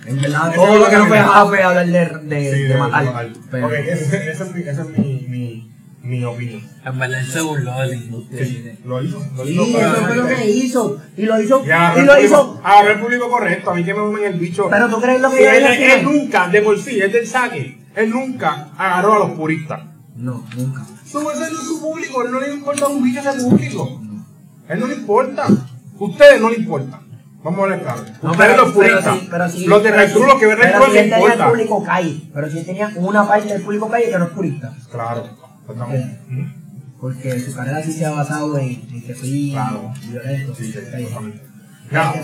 [0.07, 1.47] En verdad, Ese todo lo que no fue realidad.
[1.47, 3.27] fue hablar de, de, matar.
[3.27, 5.69] Ok, esa es mi,
[6.01, 6.61] mi, opinión.
[6.85, 8.45] En verdad él se burló de la industria.
[8.45, 9.25] Sí, lo hizo.
[9.35, 11.01] Lo hizo sí, para eso fue lo que hizo.
[11.17, 12.61] Y lo hizo, Y agarró y el lo público- hizo.
[12.63, 13.69] agarró el público correcto.
[13.71, 14.67] A mí que me mamen el bicho.
[14.69, 16.03] Pero tú crees lo que yo él, él final?
[16.05, 17.77] nunca, de por sí, es del saque.
[17.95, 19.81] Él nunca agarró a los puristas.
[20.15, 20.85] No, nunca.
[21.05, 24.01] Su ese no es su público, él no le importa un bicho ese público.
[24.69, 25.47] Él no le importa.
[25.99, 27.01] Ustedes no le importa.
[27.43, 28.01] Vamos a hablar claro.
[28.21, 29.03] No, Ustedes pero- los puristas.
[29.03, 30.87] pero sí, pero sí, los de pero Cruz, sí, los que ven Red pero Cruz
[30.89, 31.49] sí no él tenía el importa.
[31.49, 34.73] público calle, pero sí tenía una parte del público calle que no es purista.
[34.91, 35.23] Claro.
[35.67, 36.45] Ujú.
[36.99, 39.93] Porque su carrera sí se ha basado en, en que soy Claro.
[40.09, 40.55] violento.
[40.55, 40.73] Sí,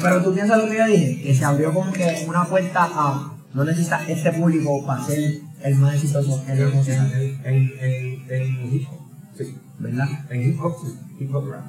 [0.02, 3.34] Pero tú piensas lo que yo dije, que se abrió como que una puerta a
[3.54, 9.00] no necesitas este público para ser el más exitoso en En, en, en, hip hop.
[9.38, 9.58] Sí.
[9.80, 10.08] ¿verdad?
[10.30, 11.00] En hip hop, sí.
[11.20, 11.66] Hip hop rap.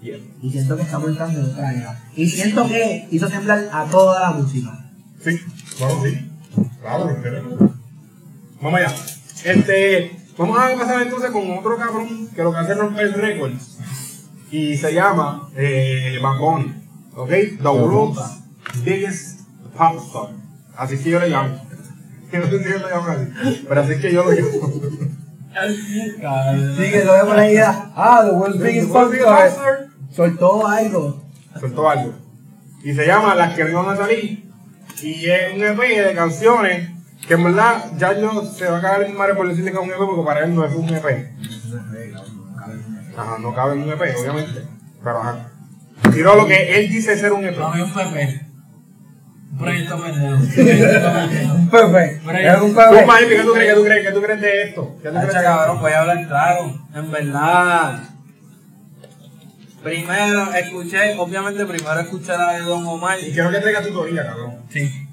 [0.00, 0.18] Yeah.
[0.40, 2.04] Y siento que estamos entrando en otra era.
[2.14, 4.90] Y siento que hizo temblar a toda la música.
[5.22, 5.40] Sí,
[5.80, 6.30] bueno, sí.
[6.80, 7.74] Claro, lo.
[8.62, 8.94] Vamos allá.
[9.44, 13.78] Este, vamos a pasar entonces con otro cabrón que lo que hace es romper récords.
[14.50, 16.74] Y se llama eh, Bad Bunny.
[17.14, 17.30] ¿Ok?
[17.30, 18.42] The world's
[18.84, 19.40] biggest
[19.76, 20.28] pop star.
[20.76, 21.60] Así que yo le llamo.
[22.32, 23.64] Yo no sé si yo le llamo así.
[23.68, 24.82] Pero así que yo lo llamo.
[26.76, 27.90] Sí, que lo la idea.
[27.96, 29.86] Ah, The World's Biggest Pop star.
[30.10, 31.22] Soltó algo.
[31.58, 32.12] Soltó algo.
[32.84, 34.44] Y se llama Las que no van a salir.
[35.02, 36.90] Y es un EP de canciones
[37.26, 39.82] que en verdad ya yo se va a cagar mi madre por decirle que es
[39.82, 41.32] un EP porque para él no es un EP.
[43.16, 44.62] Ajá, no cabe en un EP, obviamente.
[45.02, 45.50] Pero ajá.
[46.12, 47.56] Tiró lo que él dice ser un EP.
[47.56, 48.40] No, un Pepe.
[48.40, 48.46] Un.
[49.56, 50.34] Un proyecto pendejo.
[50.34, 50.50] Un.
[51.70, 53.06] Pero Es un Tú, Pepe.
[53.06, 53.70] Mael, ¿qué tú crees?
[53.70, 54.06] ¿Qué tú crees?
[54.06, 54.96] ¿Qué tú crees de esto?
[55.02, 56.74] ¿Qué tú crees cabrón, voy a hablar claro.
[56.94, 58.00] En verdad.
[59.82, 63.18] Primero escuché, obviamente primero escuché la de Don Omar.
[63.20, 64.56] Y quiero que traiga tu teoría, cabrón.
[64.68, 65.05] Sí.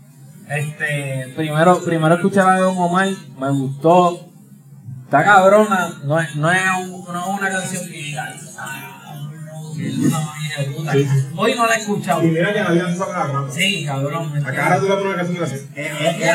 [0.50, 3.08] Este, primero, primero escuché la de Don Omar,
[3.40, 4.28] me gustó.
[5.06, 9.74] Está cabrona, no es, no es, un- no es una canción que diga, "Ah, no,
[9.76, 10.92] que es una manera de puta".
[10.92, 11.28] Sí, sí.
[11.36, 12.24] Hoy no la he escuchado.
[12.24, 14.34] Y mira que la vida se saca la Sí, cabrón.
[14.34, 15.56] me A cada rato le pones una canción así.
[15.56, 16.30] Es, es, es, es,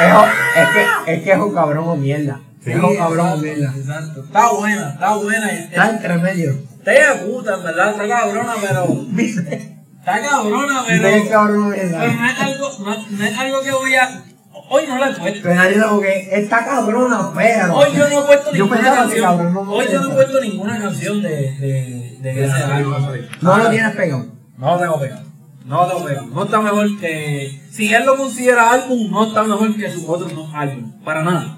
[0.00, 0.16] es,
[0.56, 0.68] es
[1.04, 2.40] que, es que es un cabrón o mierda.
[2.62, 2.72] Sí.
[2.72, 3.72] Es un cabrón o mierda.
[3.76, 4.24] exacto.
[4.24, 5.50] Está buena, está buena.
[5.52, 6.50] Está entre medio.
[6.78, 8.86] Está de puta, en verdad, está cabrona, pero.
[10.06, 11.28] Está cabrona, Es pero.
[11.30, 14.22] cabrón o Pero no es algo, no, no es algo que voy a.
[14.68, 15.40] Hoy no la he puesto.
[15.42, 17.74] Pero nadie como que está cabrona, pero.
[17.74, 19.24] Hoy yo no he puesto Yo ninguna canción.
[19.24, 22.94] cabrón no Hoy yo no he puesto ninguna canción de, de, de ese álbum.
[23.40, 24.26] No lo tienes pegado.
[24.58, 25.22] No lo tengo pegado.
[25.66, 26.26] No pegado.
[26.28, 27.60] No está mejor que.
[27.72, 30.94] Si él lo considera álbum, no está mejor que sus otros dos álbumes.
[31.04, 31.56] Para nada.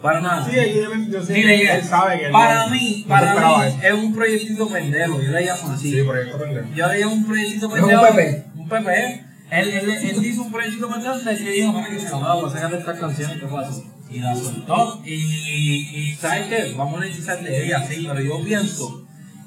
[0.00, 0.48] Para nada.
[0.48, 1.74] Sí, yo, yo sé Ni que le llega.
[1.76, 3.78] él sabe que él Para no- mí, no para mí, eso.
[3.82, 5.20] es un proyectito pendejo.
[5.20, 5.90] Yo le llamo así.
[5.90, 6.66] Sí, está pendejo.
[6.74, 8.02] Yo le llamo un proyectito un pendejo.
[8.02, 8.44] Pepe.
[8.56, 9.26] Un Pepe.
[9.50, 12.48] Él, él, él hizo un proyectito pendejo de que dijo, para que se lo hago,
[12.50, 13.82] sácate estas canciones, ¿qué pasa?
[14.08, 15.02] Y la soltó.
[15.04, 16.72] Y, y ¿sabes qué?
[16.76, 19.06] Vamos a monetizar de ella, sí, pero yo pienso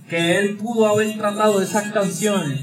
[0.10, 2.60] que él pudo haber tratado esas canciones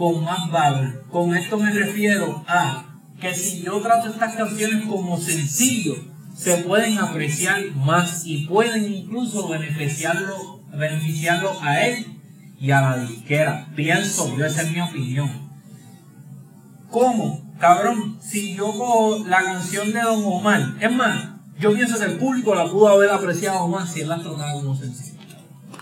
[0.00, 1.04] con más valor.
[1.10, 2.86] Con esto me refiero a
[3.20, 5.94] que si yo trato estas canciones como sencillo,
[6.34, 12.18] se pueden apreciar más y pueden incluso beneficiarlo, beneficiarlo a él
[12.58, 13.68] y a la disquera.
[13.76, 15.50] Pienso, yo esa es mi opinión.
[16.88, 17.52] ¿Cómo?
[17.58, 21.28] Cabrón, si yo cojo la canción de Don Omar, es más,
[21.58, 24.74] yo pienso que el público la pudo haber apreciado más si él la trataba como
[24.74, 25.20] sencillo.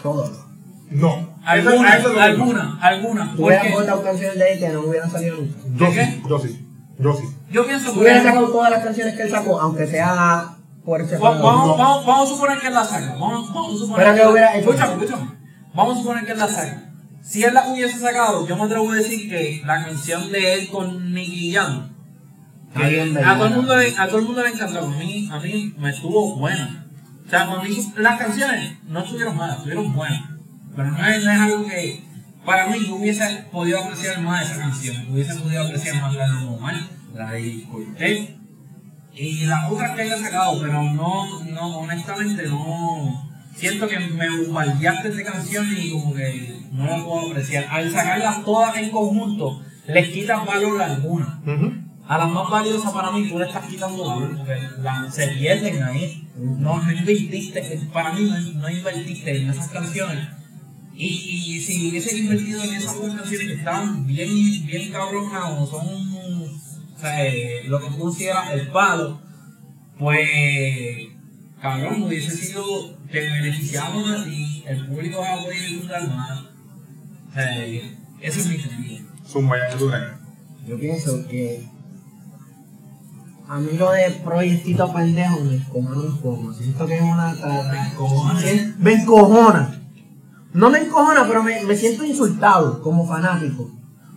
[0.03, 0.49] Todo.
[0.91, 1.38] No.
[1.49, 3.32] Alguna, Eso- eso no- alguna, alguna.
[3.34, 5.57] Tú hubieras Porque cortado canciones de él que no hubieran salido nunca.
[5.76, 6.64] Yo sí, yo sí.
[6.99, 7.24] Yo sí.
[7.51, 8.20] yo pienso que...
[8.22, 11.76] sacado todas las canciones que él sacó, aunque sea por ese Va- Vamos, no.
[11.76, 13.12] vamos, vamos a suponer que él la saca.
[13.18, 15.30] Vamos, vamos a suponer Pero que hubiera hecho- Escúchame, escúchame.
[15.74, 16.82] Vamos a suponer que él la saca.
[17.22, 20.68] Si él la hubiese sacado, yo me atrevo a decir que la canción de él
[20.68, 21.90] con Nicky Jam,
[22.76, 24.80] que a, todo el mundo le, a todo el mundo le encantó.
[24.80, 26.86] A mí, a mí me estuvo buena.
[27.26, 30.20] O sea, para mí las canciones no estuvieron malas, estuvieron buenas.
[30.79, 32.05] Pero no es, no es algo que,
[32.47, 34.97] para mí, yo hubiese podido apreciar más esa canción.
[35.11, 36.74] Hubiese podido apreciar más la de Omar,
[37.16, 38.29] la de Cortés
[39.12, 43.29] y las otras que haya sacado, pero no, no, honestamente no.
[43.57, 47.66] Siento que me bombardeaste de canciones y como que no las puedo apreciar.
[47.68, 51.41] Al sacarlas todas en conjunto, les quitas valor a alguna.
[52.07, 55.83] A las más valiosas para mí, tú le estás quitando valor, porque la- se pierden
[55.83, 56.29] ahí.
[56.37, 60.24] No, no invertiste, para mí no, no invertiste en esas canciones.
[61.01, 65.66] Y, y si hubiesen invertido en esas dos canciones que estaban bien, bien cabronas o
[65.66, 66.18] son
[66.99, 69.20] o sea, eh, lo que tú consideras el palo,
[69.96, 71.07] pues
[71.62, 72.64] cabrón, hubiese sido,
[73.09, 76.40] te beneficiamos a ti, el público va a poder disfrutar más.
[76.40, 79.07] O sea, eso es mi sentido.
[79.24, 80.18] Zumba, ya.
[80.66, 81.68] Yo pienso que
[83.46, 86.53] a mí lo de proyectito pendejo me encojona un poco.
[86.53, 87.92] Siento que es una trata.
[88.40, 89.78] Sí, Me encojona.
[90.55, 93.70] No me encojona, pero me, me siento insultado como fanático.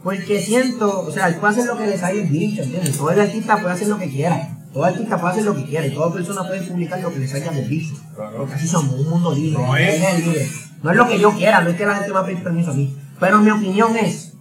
[0.04, 2.98] Porque siento, o sea, él puede hacer lo que le salga el bicho, ¿entiendes?
[2.98, 4.58] Todo el artista puede hacer lo que quiera.
[4.74, 7.28] Todo artista puede hacer lo que quiera y toda persona puede publicar lo que le
[7.28, 7.94] salga del bicho.
[8.16, 8.38] Claro.
[8.38, 9.62] Porque así somos, un mundo libre.
[9.62, 10.02] No es.
[10.02, 10.50] es libre.
[10.82, 12.42] No es lo que yo quiera, no es que la gente me va a pedir
[12.44, 12.96] permiso a mí.
[13.20, 14.34] Pero mi opinión es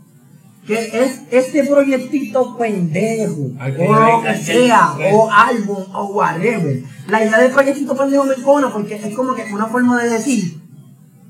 [0.66, 6.82] que es este proyectito pendejo, o lo que que- sea, que- o álbum, o whatever.
[7.08, 10.59] La idea del proyectito pendejo me encona porque es como que una forma de decir,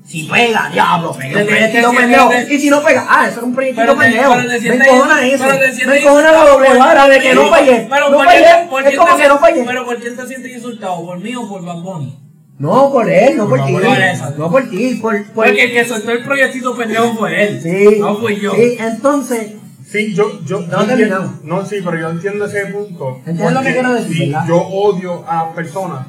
[0.05, 2.29] si pega, diablo, pega te- proyectito pendejo.
[2.49, 4.35] y si no pega, ah, eso es un proyectito pendejo.
[4.35, 5.45] Me encojona eso.
[5.87, 7.87] Me encojona la doble vara de que no fallé.
[7.89, 8.45] Pero No ¿por fallé.
[8.89, 9.63] Es como te que no fallé.
[9.65, 11.05] Pero ¿por quién te sientes insultado?
[11.05, 12.17] ¿Por mí o por Bad Bunny?
[12.59, 13.73] No, por él, no por No, ti.
[13.73, 14.33] por eso.
[14.37, 17.59] No por ti, por, por Porque el que soltó el proyectito pendejo fue él.
[17.61, 17.99] Sí.
[17.99, 18.53] No fui yo.
[18.53, 19.53] Sí, entonces,
[19.89, 21.43] Sí, yo, yo, No entiendo- terminamos.
[21.43, 23.17] no, sí, pero yo entiendo ese punto.
[23.25, 24.33] Entiendes lo que quiero decir, sí.
[24.47, 26.07] Yo odio a personas.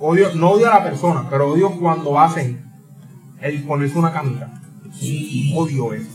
[0.00, 2.64] Odio, no odio a la persona, pero odio cuando hacen
[3.40, 4.48] el ponerse una camisa.
[5.54, 6.08] Odio eso.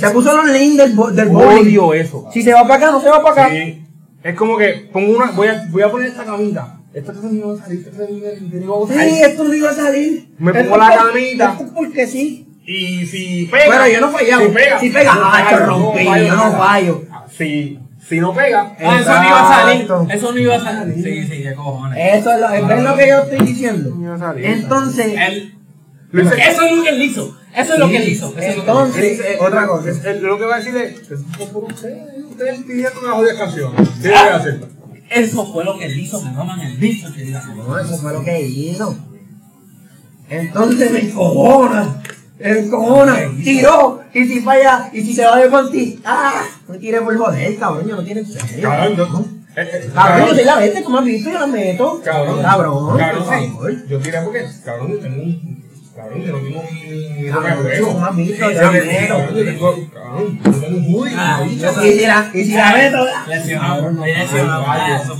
[0.00, 1.62] se puso los links del, bo- del bowling.
[1.62, 2.28] Odio eso.
[2.32, 3.54] Si se va para acá, no se va para acá.
[3.54, 3.82] Sí.
[4.22, 6.80] Es como que pongo una, voy a, voy a poner esta camita.
[6.92, 9.24] Esta cosa no iba a salir, no iba a Sí, salir.
[9.24, 10.28] esto no iba a salir.
[10.38, 11.52] Me Esto pongo la es camita.
[11.52, 12.48] Esto es porque sí.
[12.66, 13.66] Y si pega.
[13.66, 14.42] Bueno, yo no fallaba.
[14.42, 14.80] Si pega.
[14.80, 17.02] Si pega, yo ah, esto rompí, yo no fallo.
[17.36, 17.78] Si,
[18.08, 18.76] si no pega.
[18.80, 19.88] Ah, eso no iba a salir.
[20.10, 20.94] Eso no iba a salir.
[21.04, 21.98] Sí, sí, qué cojones.
[22.20, 23.90] Eso es lo, ¿ves lo que yo estoy diciendo?
[23.96, 24.44] No iba a salir.
[24.46, 25.52] Entonces, Él-
[26.12, 27.36] eso es lo que él hizo.
[27.54, 28.34] Eso es lo que él hizo.
[28.36, 28.70] Eso es lo que él hizo.
[28.70, 29.90] entonces, Es- es- otra cosa.
[29.90, 33.36] es- es- lo que va a decir es, es por ustedes, ustedes pidiendo una jodida
[33.38, 33.72] canción.
[34.02, 34.60] ¿Qué voy a hacer?
[35.10, 36.20] Eso fue lo que él hizo.
[36.22, 37.42] Me maman el bicho que diga.
[37.56, 38.96] No, eso fue lo que hizo.
[40.28, 42.02] Entonces me encojona.
[42.38, 43.16] Me encojona.
[43.42, 44.00] Tiró.
[44.12, 46.00] Y si falla, y si se va de conti.
[46.04, 46.42] ¡Ah!
[46.68, 47.88] Me tiré por joder, cabrón.
[47.88, 48.22] Yo no tiene.
[48.62, 49.04] Cabrón, yo,
[49.56, 52.00] eh, eh, Cabrón, yo soy la vete, como has visto, yo la meto.
[52.04, 53.84] Cabrón, Cabrón, cabrón, sí.
[53.88, 55.66] Yo tiré porque, cabrón, yo tengo un.
[55.96, 56.66] Cabrón, yo no tengo un.
[56.66, 59.16] un Cabrón, yo la sí, meto.
[59.16, 61.16] cabrón, yo tengo- Cabrón, yo tengo un hoodie.
[61.48, 63.06] Bicho, Y si la, y si la meto.
[63.28, 63.74] Lesionado.
[63.76, 64.66] Cabrón, no, Lesionado.
[64.66, 64.96] vaya.
[64.98, 65.16] Eso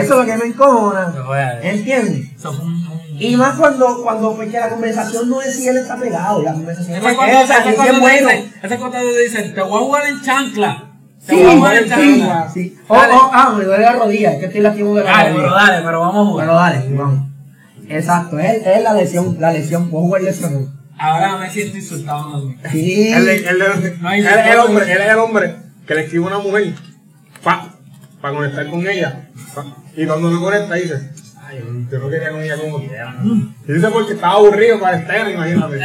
[0.00, 1.06] es lo que me encojona.
[1.06, 1.70] Decir.
[1.70, 2.32] ¿Entiendes?
[2.36, 2.81] Eso fue un.
[3.18, 6.52] Y más cuando, cuando pues, que la conversación no es si él está pegado, la
[6.54, 8.28] conversación es Esa que cosa, o sea, esa es te bueno.
[8.28, 10.88] dicen, esa cosa te dicen, te voy a jugar en chancla.
[11.26, 12.50] Te Sí, voy a jugar en sí, chancla.
[12.52, 12.78] sí.
[12.88, 13.12] Oh, Dale.
[13.14, 15.66] oh, ah, me duele la rodilla, es que estoy lastimado de la Dale, pero rodilla.
[15.66, 16.46] dale, pero vamos a jugar.
[16.46, 17.28] Pero dale, vamos.
[17.88, 20.68] Exacto, es, es la lesión, la lesión, puedo jugar lesionado.
[20.98, 22.28] Ahora me siento insultado.
[22.30, 22.56] mami.
[22.70, 23.08] Sí.
[23.12, 25.56] Él, él, él, No hay él es el hombre, él es el hombre
[25.86, 26.72] que le escribe a una mujer
[27.42, 27.68] para
[28.20, 29.28] pa conectar con ella.
[29.54, 31.10] pa- y cuando no conecta dice,
[31.58, 33.14] yo no quería con ella como quiera.
[33.66, 35.80] Y dice porque estaba aburrido para estar, imagínate.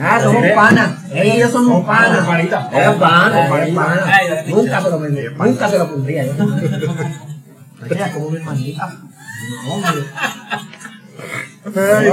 [0.00, 0.90] Ah, somos panas.
[1.12, 2.26] Ella y yo somos panas.
[2.26, 2.72] Panitas.
[2.72, 3.84] Ella es pana, ella es Panitas.
[3.84, 4.02] pana.
[4.06, 5.30] Ay, dale, Nunca se lo pondría.
[5.30, 6.32] Nunca se lo pondría yo.
[8.14, 8.92] Como mi hermanita.
[9.66, 10.02] No, hombre.
[11.64, 12.06] Ay,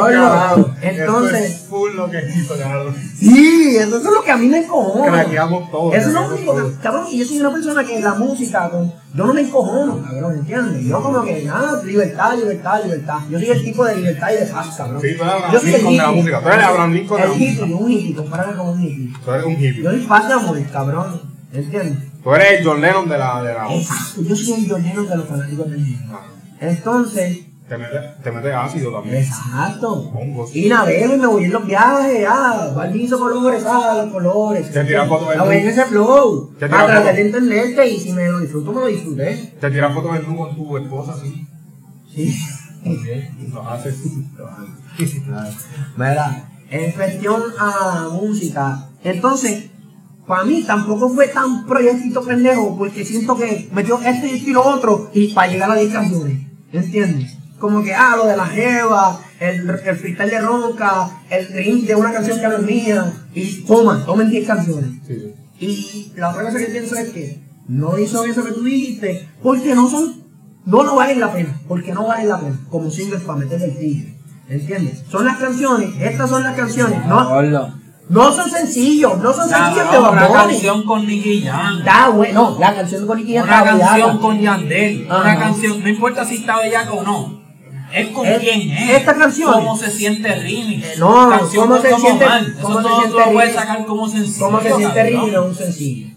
[0.81, 2.95] entonces- Esto es full lo que hizo, cabrón.
[3.17, 5.11] Sí, eso es lo que a mí me encojona.
[5.11, 5.91] Craqueamos todo.
[5.93, 8.93] Eso es lo único que, cabrón, y yo soy una persona que la música, con,
[9.15, 10.85] yo no me encojono, cabrón, ¿entiendes?
[10.85, 13.19] Yo como que, nada, libertad, libertad, libertad.
[13.29, 15.01] Yo soy el tipo de libertad y de paz, cabrón.
[15.01, 16.41] Sí, tú eres Abraham yo soy el Lincoln de la música.
[16.41, 19.13] Tú eres Abraham Lincoln de la El hippie, un hippie, compárame con un hippie.
[19.25, 19.83] Tú eres un hippie.
[19.83, 21.21] Yo soy paz de amor, cabrón,
[21.51, 21.97] ¿entiendes?
[22.23, 23.41] Tú eres el John Lennon de la.
[23.41, 25.99] De la Exacto, yo soy el pionero de los fanáticos del mundo.
[26.13, 26.25] Ah,
[26.59, 27.39] Entonces,
[27.69, 29.17] te metes te metes ácido también.
[29.17, 30.11] exacto.
[30.13, 30.55] Hongos.
[30.55, 34.71] Y navego y me voy en los viajes, ah, Barbie hizo colores, ah, los colores.
[34.71, 35.53] Te tiras fotos en mundo.
[35.53, 36.53] ese flow.
[36.57, 37.15] Te tiras fotos.
[37.15, 39.53] de internet y si me lo disfruto, me lo disfruté.
[39.61, 41.15] Te tiras fotos en con tu esposa.
[42.11, 42.35] Sí.
[42.83, 43.51] También.
[43.53, 43.95] Lo haces.
[45.97, 46.43] ¿Verdad?
[46.71, 49.69] En cuestión a música, entonces,
[50.27, 54.53] para mí tampoco fue tan proyectito pendejo, porque siento que metió este y esto y
[54.53, 57.38] lo otro, y para llegar a 10 canciones, ¿entiendes?
[57.59, 61.95] Como que, ah, lo de la jeva, el, el freestyle de Ronca, el remix de
[61.95, 64.89] una canción que no es mía, y toma, tomen 10 canciones.
[65.05, 65.35] Sí.
[65.59, 69.75] Y la otra cosa que pienso es que no hizo eso que tú dijiste, porque
[69.75, 70.23] no son,
[70.65, 73.77] no lo valen la pena, porque no valen la pena, como singles para meterle el
[73.77, 74.15] tigre.
[74.47, 75.03] ¿Entiendes?
[75.09, 77.69] Son las canciones, estas son las canciones, no,
[78.09, 80.53] no son sencillos, no son sencillos de Una Bad Bunny.
[80.53, 81.77] canción con Nicky Jam.
[81.77, 85.05] Está bueno, la canción con Nicky Jam Una canción con Yandel.
[85.05, 87.38] Una canción, no importa si está bellaca o no.
[87.93, 88.89] Es con Es- quién es.
[88.97, 90.75] esta canción- ¿Cómo se siente Rini?
[90.83, 92.43] Eh, no, Canción ¿cómo con se siente- Omar.
[92.61, 94.45] cómo Eso se todo siente tú lo puedes sacar como sencillo.
[94.45, 95.03] ¿Cómo se siente.
[95.03, 95.17] Rini?
[95.31, 96.07] No es un sencillo.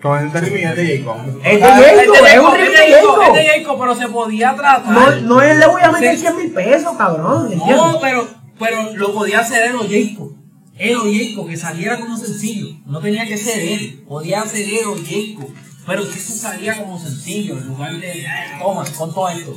[0.00, 1.16] Como es de Rimi, es de Jacob.
[1.44, 3.36] Es de Ah, Jacob, es un Jacob, remix es de Jacob, Jacob.
[3.36, 4.92] es de Jacob, pero se podía tratar.
[4.92, 6.20] No, no le voy a meter Sí.
[6.20, 7.56] 100 mil pesos, cabrón.
[7.56, 8.28] No, pero,
[8.60, 10.32] pero lo podía hacer él o Jacob.
[10.78, 12.68] Él o Jacob, que saliera como sencillo.
[12.86, 14.04] No tenía que ser él.
[14.06, 15.52] Podía ser él o Jacob.
[15.84, 18.26] Pero que eso salía como sencillo, en lugar de, eh,
[18.62, 19.56] toma, con todo esto.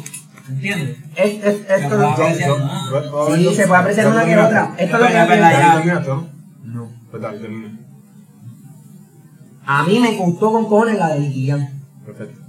[0.50, 0.98] ¿Entiendes?
[1.16, 4.76] Es- es- esto no- yo- Sí, se puede apreciar una que otra.
[4.78, 5.14] Esto es lo que
[6.08, 6.28] ¿no?
[6.64, 6.90] No.
[7.10, 7.78] Pues dale, termina.
[9.66, 11.68] A mí me gustó con cojones la de Jam.
[12.06, 12.40] Perfecto.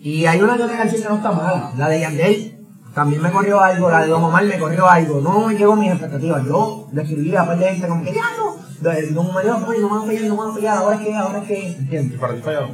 [0.00, 1.72] Y hay una que otra canción que no está mala.
[1.78, 2.58] La de Yandel
[2.94, 3.90] también me corrió algo.
[3.90, 5.20] La de Don Omar me corrió algo.
[5.22, 6.44] No llegó a mis expectativas.
[6.44, 8.54] Yo le escribí a par de gente como que ya no.
[8.90, 10.76] De- Don Omar, no, no me van a fallar, no me van a fallar.
[10.76, 11.58] Ahora es que, ahora es que.
[11.68, 12.20] ¿Y ¿Entiendes?
[12.20, 12.68] para ti fallado?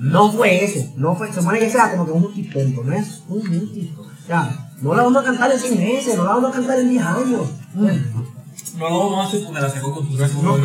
[0.00, 0.92] No fue eso.
[0.96, 1.28] No fue.
[1.28, 2.82] Se supone que sea como que un histórico.
[2.84, 4.02] No es un histórico.
[4.02, 6.16] O sea, no la vamos a cantar en seis meses.
[6.16, 7.42] No la vamos a cantar en 10 años.
[8.78, 10.58] No lo vamos a hacer porque la sacó con tu No,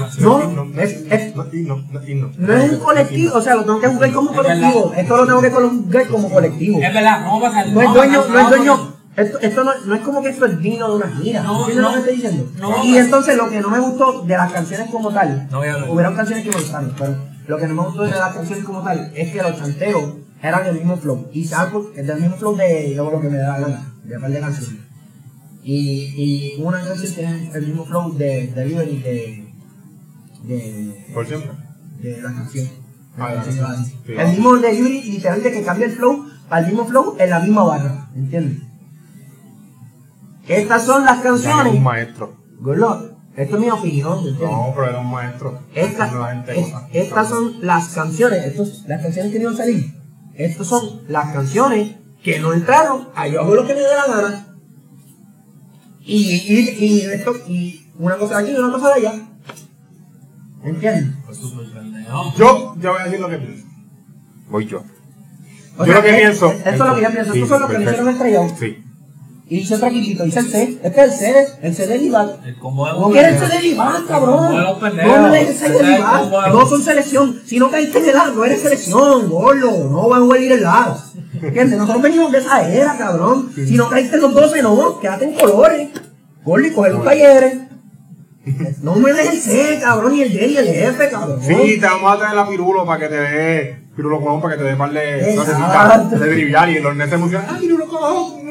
[0.47, 2.31] No, no, es- es- no, y no, no, y no.
[2.37, 3.35] No es un colectivo.
[3.37, 4.93] O sea, lo tengo que jugar como colectivo.
[4.95, 6.79] Esto lo tengo que jugar como colectivo.
[6.81, 7.69] Es verdad, no va a pasar.
[7.69, 8.95] No es dueño, no es dueño.
[9.17, 11.41] Esto, esto no, no es como que esto es digno de una gira.
[11.41, 11.89] No, ¿Entiendes no.
[11.89, 12.51] lo que estoy diciendo?
[12.59, 12.83] No.
[12.83, 15.47] y entonces lo que no me gustó de las canciones como tal,
[15.89, 17.15] hubieron canciones que me gustaron, pero
[17.47, 20.63] lo que no me gustó de las canciones como tal es que los chanteos eran
[20.63, 21.27] del mismo flow.
[21.33, 24.19] Y saco es del mismo flow de yo lo que me da la gana, de
[24.19, 24.81] par de canciones.
[25.63, 29.53] Y, y una canción tiene el mismo flow de delivery de,
[30.43, 31.51] de, Por siempre.
[32.01, 32.67] de la canción.
[33.17, 33.85] Ah, de la Sí, canción.
[33.85, 33.97] sí.
[34.05, 34.13] Sí.
[34.17, 37.39] El mismo de Yuri, literalmente que cambia el flow para el mismo flow en la
[37.39, 38.61] misma barra, ¿entiendes?
[40.47, 41.73] Estas son las Ya canciones.
[41.73, 42.35] un maestro.
[42.59, 44.41] Gordo, esto es mi opinión, ¿entiendes?
[44.49, 45.59] No, pero era un maestro.
[45.73, 46.87] Estas, No, la gente es- cosa.
[46.93, 49.93] estas son las canciones, estos, las canciones que iban a salir.
[50.35, 54.13] Estas son las canciones que no entraron a yo hago lo que me dé la
[54.15, 54.47] gana.
[56.01, 59.27] Y, y, y, esto, y una cosa de aquí y una cosa de allá.
[60.63, 61.15] ¿Entiendes?
[61.25, 61.39] Pues.
[62.37, 63.65] Yo, yo voy a decir lo que pienso.
[64.49, 64.83] Voy yo.
[65.77, 66.51] O yo sea, lo que es- pienso.
[66.51, 67.33] Esto es lo que yo pienso.
[67.33, 68.49] Sí, Estos son los que le hicieron estrellado.
[68.59, 68.84] Sí.
[69.47, 70.79] Y hice otro equipito, hice el C.
[70.83, 71.83] Este es el C, el C.
[71.93, 73.47] El combo de No los quieres el.
[73.47, 74.55] C de Libar, El cabrón.
[74.55, 76.49] No me dejes el Ese C es de el combo de Libar.
[76.49, 77.41] los- No son selección.
[77.45, 79.89] Si no caíste en el lado, no eres selección, gordo.
[79.89, 80.97] No vas a jugar ir el lado.
[81.41, 81.77] ¿Entiendes?
[81.77, 83.51] Nosotros venimos de esa era, cabrón.
[83.55, 84.99] Si no caíste en los 12, no.
[84.99, 85.89] Quédate en colores.
[86.43, 87.57] Gordo y coge los talleres.
[88.81, 91.39] No me dejes el C, cabrón, ni el D ni el F, cabrón.
[91.41, 93.84] Sí, te vamos a traer la pirulo para que te dé.
[93.95, 95.33] Pirulo cojón para que te dé par de.
[95.33, 96.19] Exacto.
[96.19, 97.47] De driviar y los nenes emocionan.
[97.49, 98.45] ¡Ah, pirulo cojón!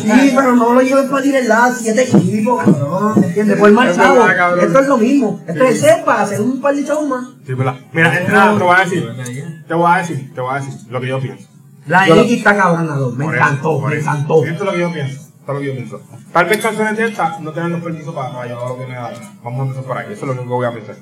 [0.00, 3.24] Sí, pero no lo lleves para ir el lado, siete equipos, cabrón.
[3.24, 3.58] ¿Entiendes?
[3.58, 4.28] Por más Es chavo.
[4.28, 5.40] Esto es lo mismo.
[5.46, 7.28] Esto es para hacer un par de chavos más.
[7.44, 7.76] Sí, ¿verdad?
[7.92, 9.64] Mira, nada, te voy a decir.
[9.66, 11.48] Te voy a decir, te voy a decir lo que yo pienso.
[11.86, 12.96] La X está cabrona.
[13.16, 14.44] Me encantó, me encantó.
[14.44, 15.20] Esto es lo que yo pienso.
[15.20, 16.00] Esto es lo que yo pienso.
[16.32, 18.94] Tal vez canciones de estas no tengan los permisos para, para llevar lo que me
[18.94, 19.12] da.
[19.42, 20.06] Vamos a empezar por ahí.
[20.12, 20.96] Eso es lo único que voy a pensar.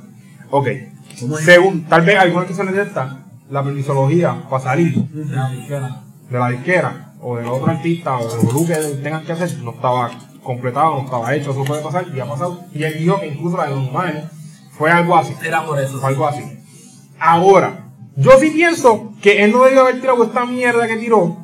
[0.50, 0.68] Ok.
[1.44, 3.16] Según, tal vez algunas canciones de estas,
[3.50, 6.00] la permisología para salir La disquera.
[6.30, 9.70] de la disquera o del otro artista o del grupo que tengan que hacer no
[9.72, 10.10] estaba
[10.42, 12.60] completado, no estaba hecho, eso puede pasar y ha pasado.
[12.74, 14.30] Y él dijo que incluso la de Don Omar
[14.72, 15.34] fue algo así.
[15.44, 16.00] Era por eso.
[16.02, 16.42] O algo así.
[17.20, 17.86] Ahora,
[18.16, 21.36] yo sí pienso que él no debió haber tirado esta mierda que tiró.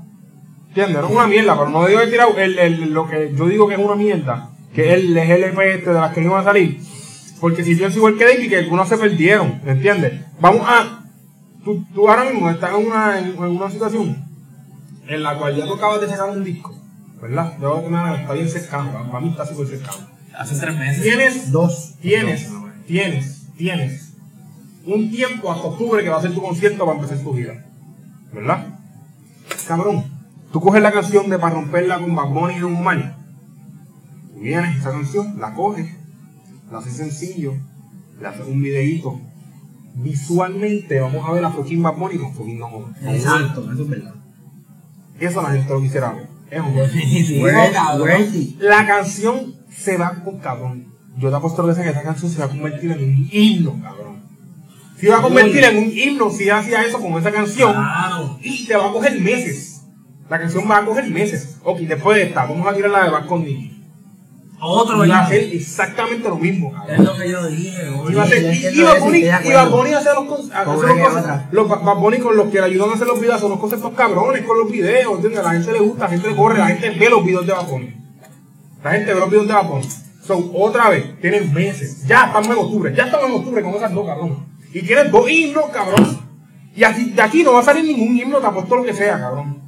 [0.68, 1.04] ¿Entiendes?
[1.04, 3.74] Es una mierda, pero no debió haber tirado el, el- lo que yo digo que
[3.74, 4.50] es una mierda.
[4.74, 6.80] Que es el LP este de las que no iban a salir.
[7.40, 9.60] Porque si pienso igual que David, que algunos se perdieron.
[9.64, 10.24] ¿Entiendes?
[10.40, 11.04] Vamos a.
[11.64, 14.28] Tú, tú ahora mismo estás en una, en, en una situación
[15.08, 16.74] en la cual ya tú acabas de sacar un disco.
[17.20, 17.54] ¿Verdad?
[17.60, 18.92] Yo que está bien cercano.
[19.10, 20.06] Para mí está súper cercano.
[20.38, 21.02] Hace tres meses.
[21.02, 21.94] Tienes Dos.
[22.00, 22.48] tienes,
[22.86, 24.12] tienes, tienes
[24.84, 27.64] un tiempo hasta octubre que va a ser tu concierto para empezar tu gira.
[28.32, 28.66] ¿Verdad?
[29.66, 30.04] Cabrón,
[30.52, 33.16] tú coges la canción de para romperla con Bad Bunny y Don Omar.
[34.32, 35.90] Tú vienes esa canción, la coges,
[36.70, 37.54] la haces sencillo,
[38.20, 39.20] le haces un videíto.
[39.94, 42.94] Visualmente vamos a ver a fucking Bad Bunny con fucking Omar.
[43.02, 44.14] Exacto, eso es verdad.
[45.18, 46.28] Eso la gente lo quisiera ver.
[46.50, 48.58] Es un.
[48.60, 50.94] La canción se va con cabrón.
[51.16, 54.22] Yo te apuesto lo que esa canción se va a convertir en un himno, cabrón.
[54.96, 57.72] Se va a convertir en un himno si hacía eso con esa canción.
[57.72, 58.38] Claro.
[58.40, 59.82] Y te va a coger meses.
[60.28, 61.58] La canción va a coger meses.
[61.64, 63.44] Ok, después de esta, vamos a tirar la de Bad con
[64.60, 64.80] Nicky.
[64.80, 65.28] Otro Y va a ya.
[65.28, 68.80] ser exactamente lo mismo, Es lo que yo dije, va a ser, yo y, entiendo
[68.80, 69.76] y Bad eso, Bunny, estoy de y Bad acuerdo.
[69.76, 73.06] Bunny hace los, cosas- los Ba- Bad Bunny con los que le ayudan a hacer
[73.06, 75.44] los videos son los conceptos cabrones con los videos, ¿entiendes?
[75.44, 77.66] La gente le gusta, la gente le corre, la gente ve los videos de Bad
[77.68, 77.94] Bunny.
[78.82, 79.88] La gente ve los videos de Bad Bunny.
[80.26, 82.04] So, otra vez, tienen meses.
[82.06, 84.46] Ya estamos en octubre, ya estamos en octubre con esas dos, cabrón.
[84.74, 86.18] Y tienes dos himnos, cabrón.
[86.76, 89.18] Y aquí, de aquí no va a salir ningún himno, te apuesto lo que sea,
[89.18, 89.58] cabrón.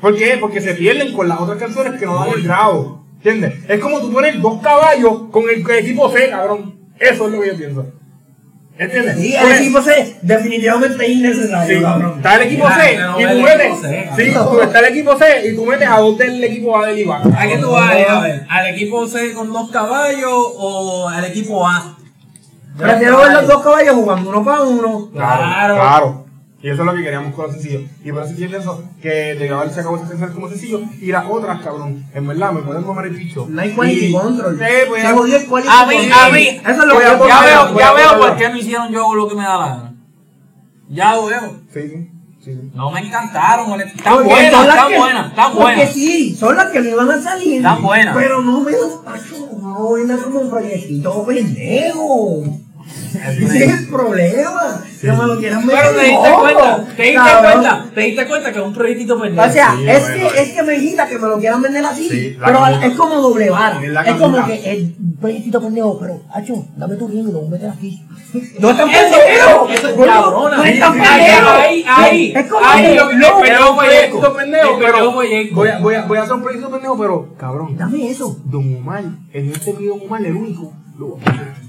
[0.00, 0.36] ¿Por qué?
[0.40, 2.97] Porque se pierden con las otras canciones que no dan el grado.
[3.18, 3.54] ¿Entiendes?
[3.68, 6.78] Es como tú pones dos caballos con el, equipo C, cabrón.
[6.98, 7.86] Eso es lo que yo pienso.
[8.78, 9.16] ¿Entiendes?
[9.16, 12.12] Sí, el Porque- equipo C definitivamente es innecesario, Sí, cabrón.
[12.18, 13.80] está el equipo C no y tú metes.
[13.80, 16.86] C, Sí, tú está el equipo C y tú metes a dos del equipo A
[16.86, 17.22] del IVA.
[17.36, 18.46] ¿A qué tú vas a ir a ver?
[18.48, 21.96] ¿Al equipo C con dos caballos o al equipo A?
[22.78, 25.10] Prefiero ver los dos caballos jugando uno para uno.
[25.12, 25.74] Claro, Claro.
[25.74, 26.24] claro.
[26.60, 27.82] Y eso es lo que queríamos con los sencillos.
[28.04, 30.80] Y por eso yo pienso que de haber sacado ese canción como sencillo.
[31.00, 33.46] Y las otras, cabrón, en verdad, me pueden mamar el picho.
[33.48, 34.60] No hay quality Y- control.
[34.60, 36.20] Eh, pues, Se jodió el quality A mí, control.
[36.20, 38.56] a mí, Eso es lo voy que yo Ya veo, ya veo por qué no
[38.56, 39.94] hicieron yo lo que me da la gana.
[40.88, 41.40] Ya lo veo.
[41.72, 42.10] Sí, sí.
[42.44, 42.70] sí, sí.
[42.74, 43.80] No me encantaron.
[43.80, 45.92] Están Porque buenas, las están buenas, están Porque buenas.
[45.92, 47.56] sí, son las que no iban a salir.
[47.58, 48.16] Están buenas.
[48.16, 48.72] Pero no me
[49.04, 52.42] macho, no venga como un proyectito pendejo.
[52.88, 54.82] Ese es el problema.
[55.00, 57.52] Que me lo quieran meter Pero te diste cuenta, te diste cabrón.
[57.52, 59.48] cuenta, te diste cuenta que es un proyectito pendejo.
[59.48, 61.84] O sea, Sí, es, bueno, que, es que me dijiste que me lo quieran vender
[61.84, 62.08] así.
[62.08, 62.86] Sí, pero camisa.
[62.86, 63.80] es como doble vara.
[64.04, 67.50] Es como que el proyectito pendejo, pero, hacho, dame tu ring y lo voy a
[67.52, 68.02] meter aquí.
[68.58, 69.68] No es tan Eso- pendejo.
[69.70, 70.56] eso es cabrona.
[70.58, 71.50] No es tan pendejo.
[71.50, 73.08] ahí, ahí, Es como ahí, que, lo
[73.40, 75.12] Pero fue proyecto pendejo, pero pendejo
[75.54, 77.76] voy a, voy, a, voy a hacer un proyecto pendejo, pero cabrón.
[77.76, 78.36] Dame eso.
[78.44, 81.67] Don Omar, en este video Don Omar, el único, lo voy a poner.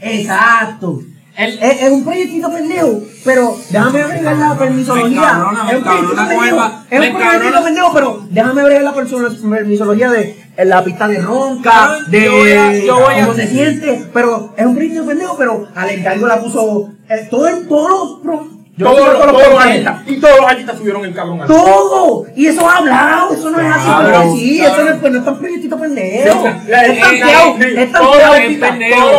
[0.00, 1.00] Exacto.
[1.36, 5.08] El- Es, es un proyectito pendejo, pero déjame agregar la permisología.
[5.08, 8.94] Me encabrona, me es un proyectito encabrona, es un proyectito pendejo, pero déjame agregar la
[8.94, 13.34] permisología de en la pista de ronca, de yo voy a- yo voy a- cómo
[13.36, 17.66] se siente, pero es un proyecto pendejo, pero al encargo la puso eh, todo el,
[17.68, 18.42] todos los
[18.80, 22.26] yo Todos los, todos los artistas, y todos los artistas subieron el cabrón al Todo,
[22.34, 25.12] y eso ha hablado, eso no es así, Cabrón, pero sí, eso no es, pues,
[25.12, 26.42] no es tan proyectito pendejo.
[26.42, 28.24] Sí, es tan eh, sí, es tan todos los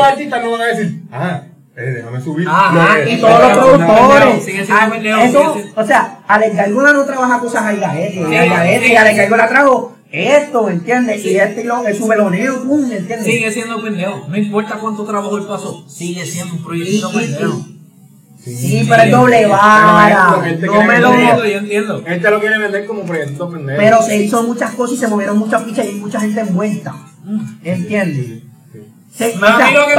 [0.04, 1.42] artistas- no van a decir, ah,
[1.78, 2.48] eh, déjame subir.
[2.50, 4.44] Ajá, y todos los productores.
[4.44, 8.50] siendo Ah, pendejo, eso, o sea, Alex Gargola no trabaja cosas ahí gaete, Sí, ahí
[8.50, 8.92] gaete, sí.
[8.92, 11.24] y Alex Gargola trajo esto, ¿entiendes?
[11.24, 13.24] Y este lo, el subeloneo, pum, ¿entiendes?
[13.24, 14.26] Sigue siendo pendejo.
[14.28, 17.66] No importa cuánto trabajo él pasó, sigue siendo un proyecto pendejo.
[18.44, 20.42] Sí, pero es doble vara.
[20.48, 21.14] Este No me lo.
[21.14, 22.04] entiendo, yo entiendo.
[22.06, 23.80] Él te lo quiere vender como proyecto pendejo.
[23.80, 26.96] Pero se hizo muchas cosas y se movieron muchas fichas y hay mucha gente envuelta.
[27.64, 28.44] ¿Entiendes?
[29.14, 29.96] Se, A mí lo que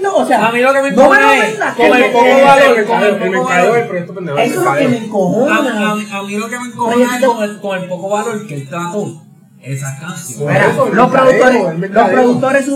[0.00, 2.04] me o sea, a mí lo que me no me encojona lo es como que
[2.06, 3.88] el poco que- valor, con el poco valor.
[4.14, 4.38] pendejo.
[4.38, 5.90] Eso es lo que me encojona.
[5.90, 8.68] a mí- lo que me encojona es con el, con el poco valor que él
[8.68, 9.22] trató
[9.60, 10.48] esa canción.
[10.48, 12.70] Mira, eso, los productores, los productores que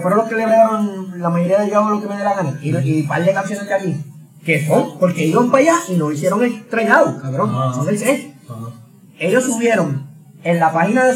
[0.00, 2.58] fueron los que le dieron la mayoría de yo lo que me dé la gana,
[2.62, 3.96] y, y un par de canciones de aquí,
[4.44, 7.74] que son, porque iban para allá y no hicieron el trailado, cabrón, Ajá.
[7.74, 8.34] son el set.
[9.18, 10.06] Ellos subieron
[10.42, 11.14] en la página de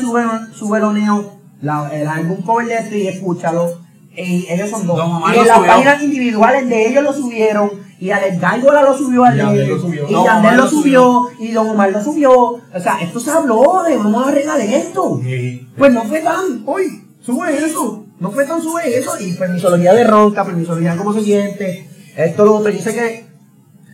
[0.54, 3.80] Subeloneo la- el álbum cover de este y escúchalo.
[4.16, 5.00] Y ellos son dos.
[5.34, 7.70] Y en las páginas individuales de ellos lo subieron.
[8.00, 9.84] Y Alex Gárgola lo subió al de ellos.
[10.08, 11.28] Y Yandel lo subió.
[11.38, 12.32] Y Don Omar lo subió.
[12.40, 15.20] O sea, esto se habló de vamos a arreglar esto.
[15.22, 15.68] Sí.
[15.76, 18.04] Pues no fue tan, hoy, sube eso.
[18.20, 19.12] No fue tan sube eso.
[19.20, 21.88] Y permisología de ronca, permisología cómo se siente.
[22.18, 22.72] Esto lo otro.
[22.72, 23.24] Dice que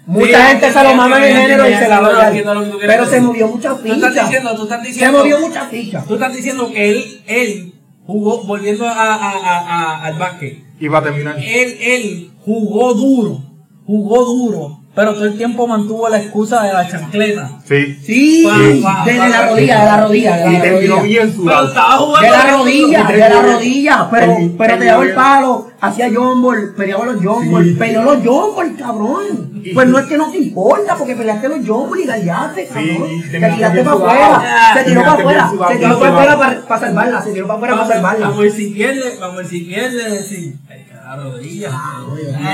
[0.06, 2.32] mucha Sí, gente se lo mama en el género y se la va a
[2.80, 4.24] Pero se movió mucha Tú estás ficha.
[4.24, 5.18] diciendo, tú estás Se diciendo.
[5.18, 6.04] movió mucha ficha.
[6.06, 7.74] Tú estás diciendo que él, él
[8.06, 11.36] jugó, volviendo a, a, a, a- al básquet, Y va a terminar.
[11.38, 13.40] él, él jugó duro,
[13.86, 17.50] jugó duro, pero todo el tiempo mantuvo la excusa de la chancleta.
[17.66, 17.98] Sí.
[18.04, 21.02] Sí, de, la rodilla, de la rodilla, de Y la terminó rodilla.
[21.22, 22.20] bien sudado.
[22.20, 26.10] De la rodilla, de la rodilla, pero, Terminó- pero te terminó daba el palo, hacía
[26.14, 27.70] John Ball, peleaba los John Ball, Sí.
[27.74, 29.62] peleó los John Ball, cabrón.
[29.72, 33.08] Pues no es que no te importa, porque peleaste los John Ball y gallaste, cabrón.
[33.10, 36.80] y te tiraste para afuera, se tiró para afuera, se tiró para afuera para, para
[36.80, 38.20] salvarla, se tiró para afuera para salvarla.
[38.26, 40.54] vamos a ver si pierde, vamos a ver si pierde, decir,
[40.92, 41.70] la rodilla.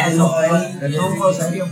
[0.09, 1.67] Eso es, eso es un serio.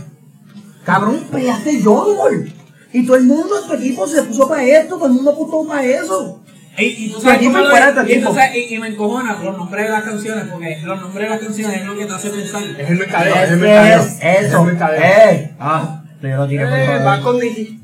[0.85, 2.53] Cabrón, peleaste John Ball.
[2.91, 5.83] Y todo el mundo, tu equipo se puso para esto, todo el mundo puso para
[5.85, 6.41] eso.
[6.77, 7.69] Y, y tú sabes aquí cómo lo-
[8.07, 11.39] y, y- y me encojona los nombres de las canciones, porque los nombres de las
[11.43, 12.63] canciones es lo que te hace pensar.
[12.63, 13.99] Es el mercadeo, es Es el que mercadeo.
[13.99, 14.19] es eso.
[14.23, 15.01] Es el mercadeo.
[15.03, 17.81] Eh, ah, te lo tiré por Eh, va con Nicky.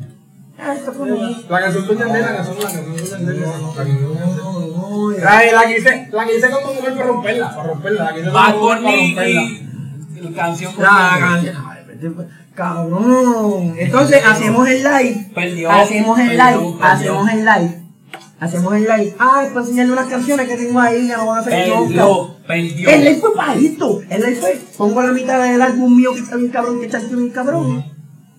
[0.58, 3.42] Ah, esto fue muy- La canción con Yandel, la canción, la canción con Yandel.
[3.42, 8.04] La canción con La, hice, la con Don Omar para romperla, para romperla.
[8.06, 9.42] La con Omar para romperla.
[10.22, 11.56] la canción con La canción.
[12.56, 13.76] Cabrón.
[13.78, 15.28] Entonces hacemos el live.
[15.36, 16.58] Perdió, Hacemos el perdió, live.
[16.80, 16.86] perdió.
[16.86, 17.82] Hacemos el live.
[18.40, 19.16] Hacemos el live.
[19.20, 22.06] Ay, para enseñarle unas canciones que tengo ahí, ya no van a hacer nunca.
[22.48, 22.90] Perdió.
[22.90, 24.02] El live fue para esto.
[24.10, 24.60] El live fue.
[24.78, 27.86] Pongo la mitad del álbum mío que está bien cabrón, que está bien cabrón.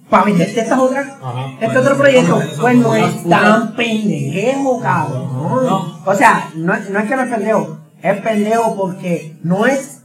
[0.08, 1.06] Para venderte estas otras.
[1.20, 1.46] Ajá.
[1.60, 2.40] Este otro proyecto.
[2.60, 5.26] Pues no es tan pendejo, cabrón.
[5.66, 6.00] No.
[6.06, 7.78] O sea, no, no es que no es pendejo.
[8.02, 9.95] Es pendejo porque no es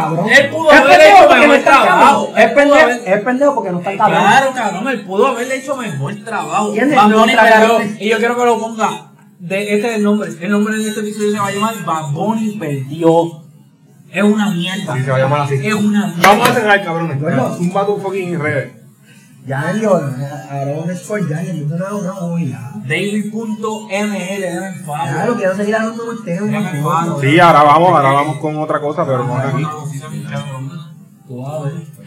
[0.00, 0.28] cabrón.
[0.30, 2.32] Él pudo Es haber pendejo hecho porque no mejor está trabajo.
[2.36, 4.20] Es pendejo, haber- es pendejo porque no está cabrón.
[4.20, 6.72] Claro, cabrón, él pudo haberle hecho mejor trabajo.
[6.72, 7.68] ¿Quién es Bad Bunny cara?
[7.98, 8.88] y yo quiero que lo ponga.
[9.38, 10.30] De, este es el nombre.
[10.40, 13.42] El nombre de este episodio se va a llamar Bad Bunny perdió.
[14.12, 14.94] Es una mierda.
[14.96, 15.54] Sí, se va a llamar así.
[15.62, 16.28] Es una mierda.
[16.28, 17.18] Vamos a cerrar, cabrones.
[17.58, 18.72] Zumba tu fucking redes.
[19.46, 22.72] Ya, yo, ahora un score ya, yo no tengo una olla.
[22.84, 25.08] David.ml, déjame en favor.
[25.08, 26.40] Claro, quiero seguir hablando con ustedes.
[26.42, 27.20] En.
[27.20, 29.64] Sí, ahora vamos, ahora vamos con otra cosa, pero no es aquí.
[29.64, 29.72] A.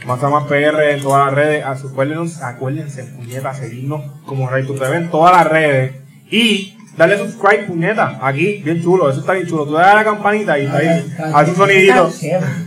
[0.06, 1.66] Más a más PR en todas las redes.
[1.66, 5.96] Acuérdense, acuérdense, puñeta, seguirnos como Ray TV en todas las redes.
[6.30, 9.64] Y darle subscribe, puñeta, aquí, bien chulo, eso está bien chulo.
[9.64, 11.16] Tú le das a la campanita y está ahí.
[11.34, 12.12] Haz un sonidito.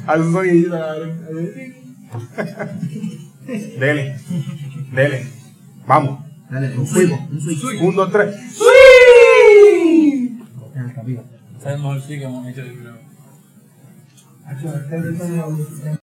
[0.07, 0.79] Haz un sonidito.
[3.47, 4.17] Dele,
[4.93, 5.27] dele.
[5.87, 6.21] Vamos.
[6.51, 7.13] Dale, un switch,
[7.81, 8.35] un dos, tres.
[10.95, 11.25] Capito.
[11.59, 13.03] Es el mejor sí que hemos hecho, yo creo.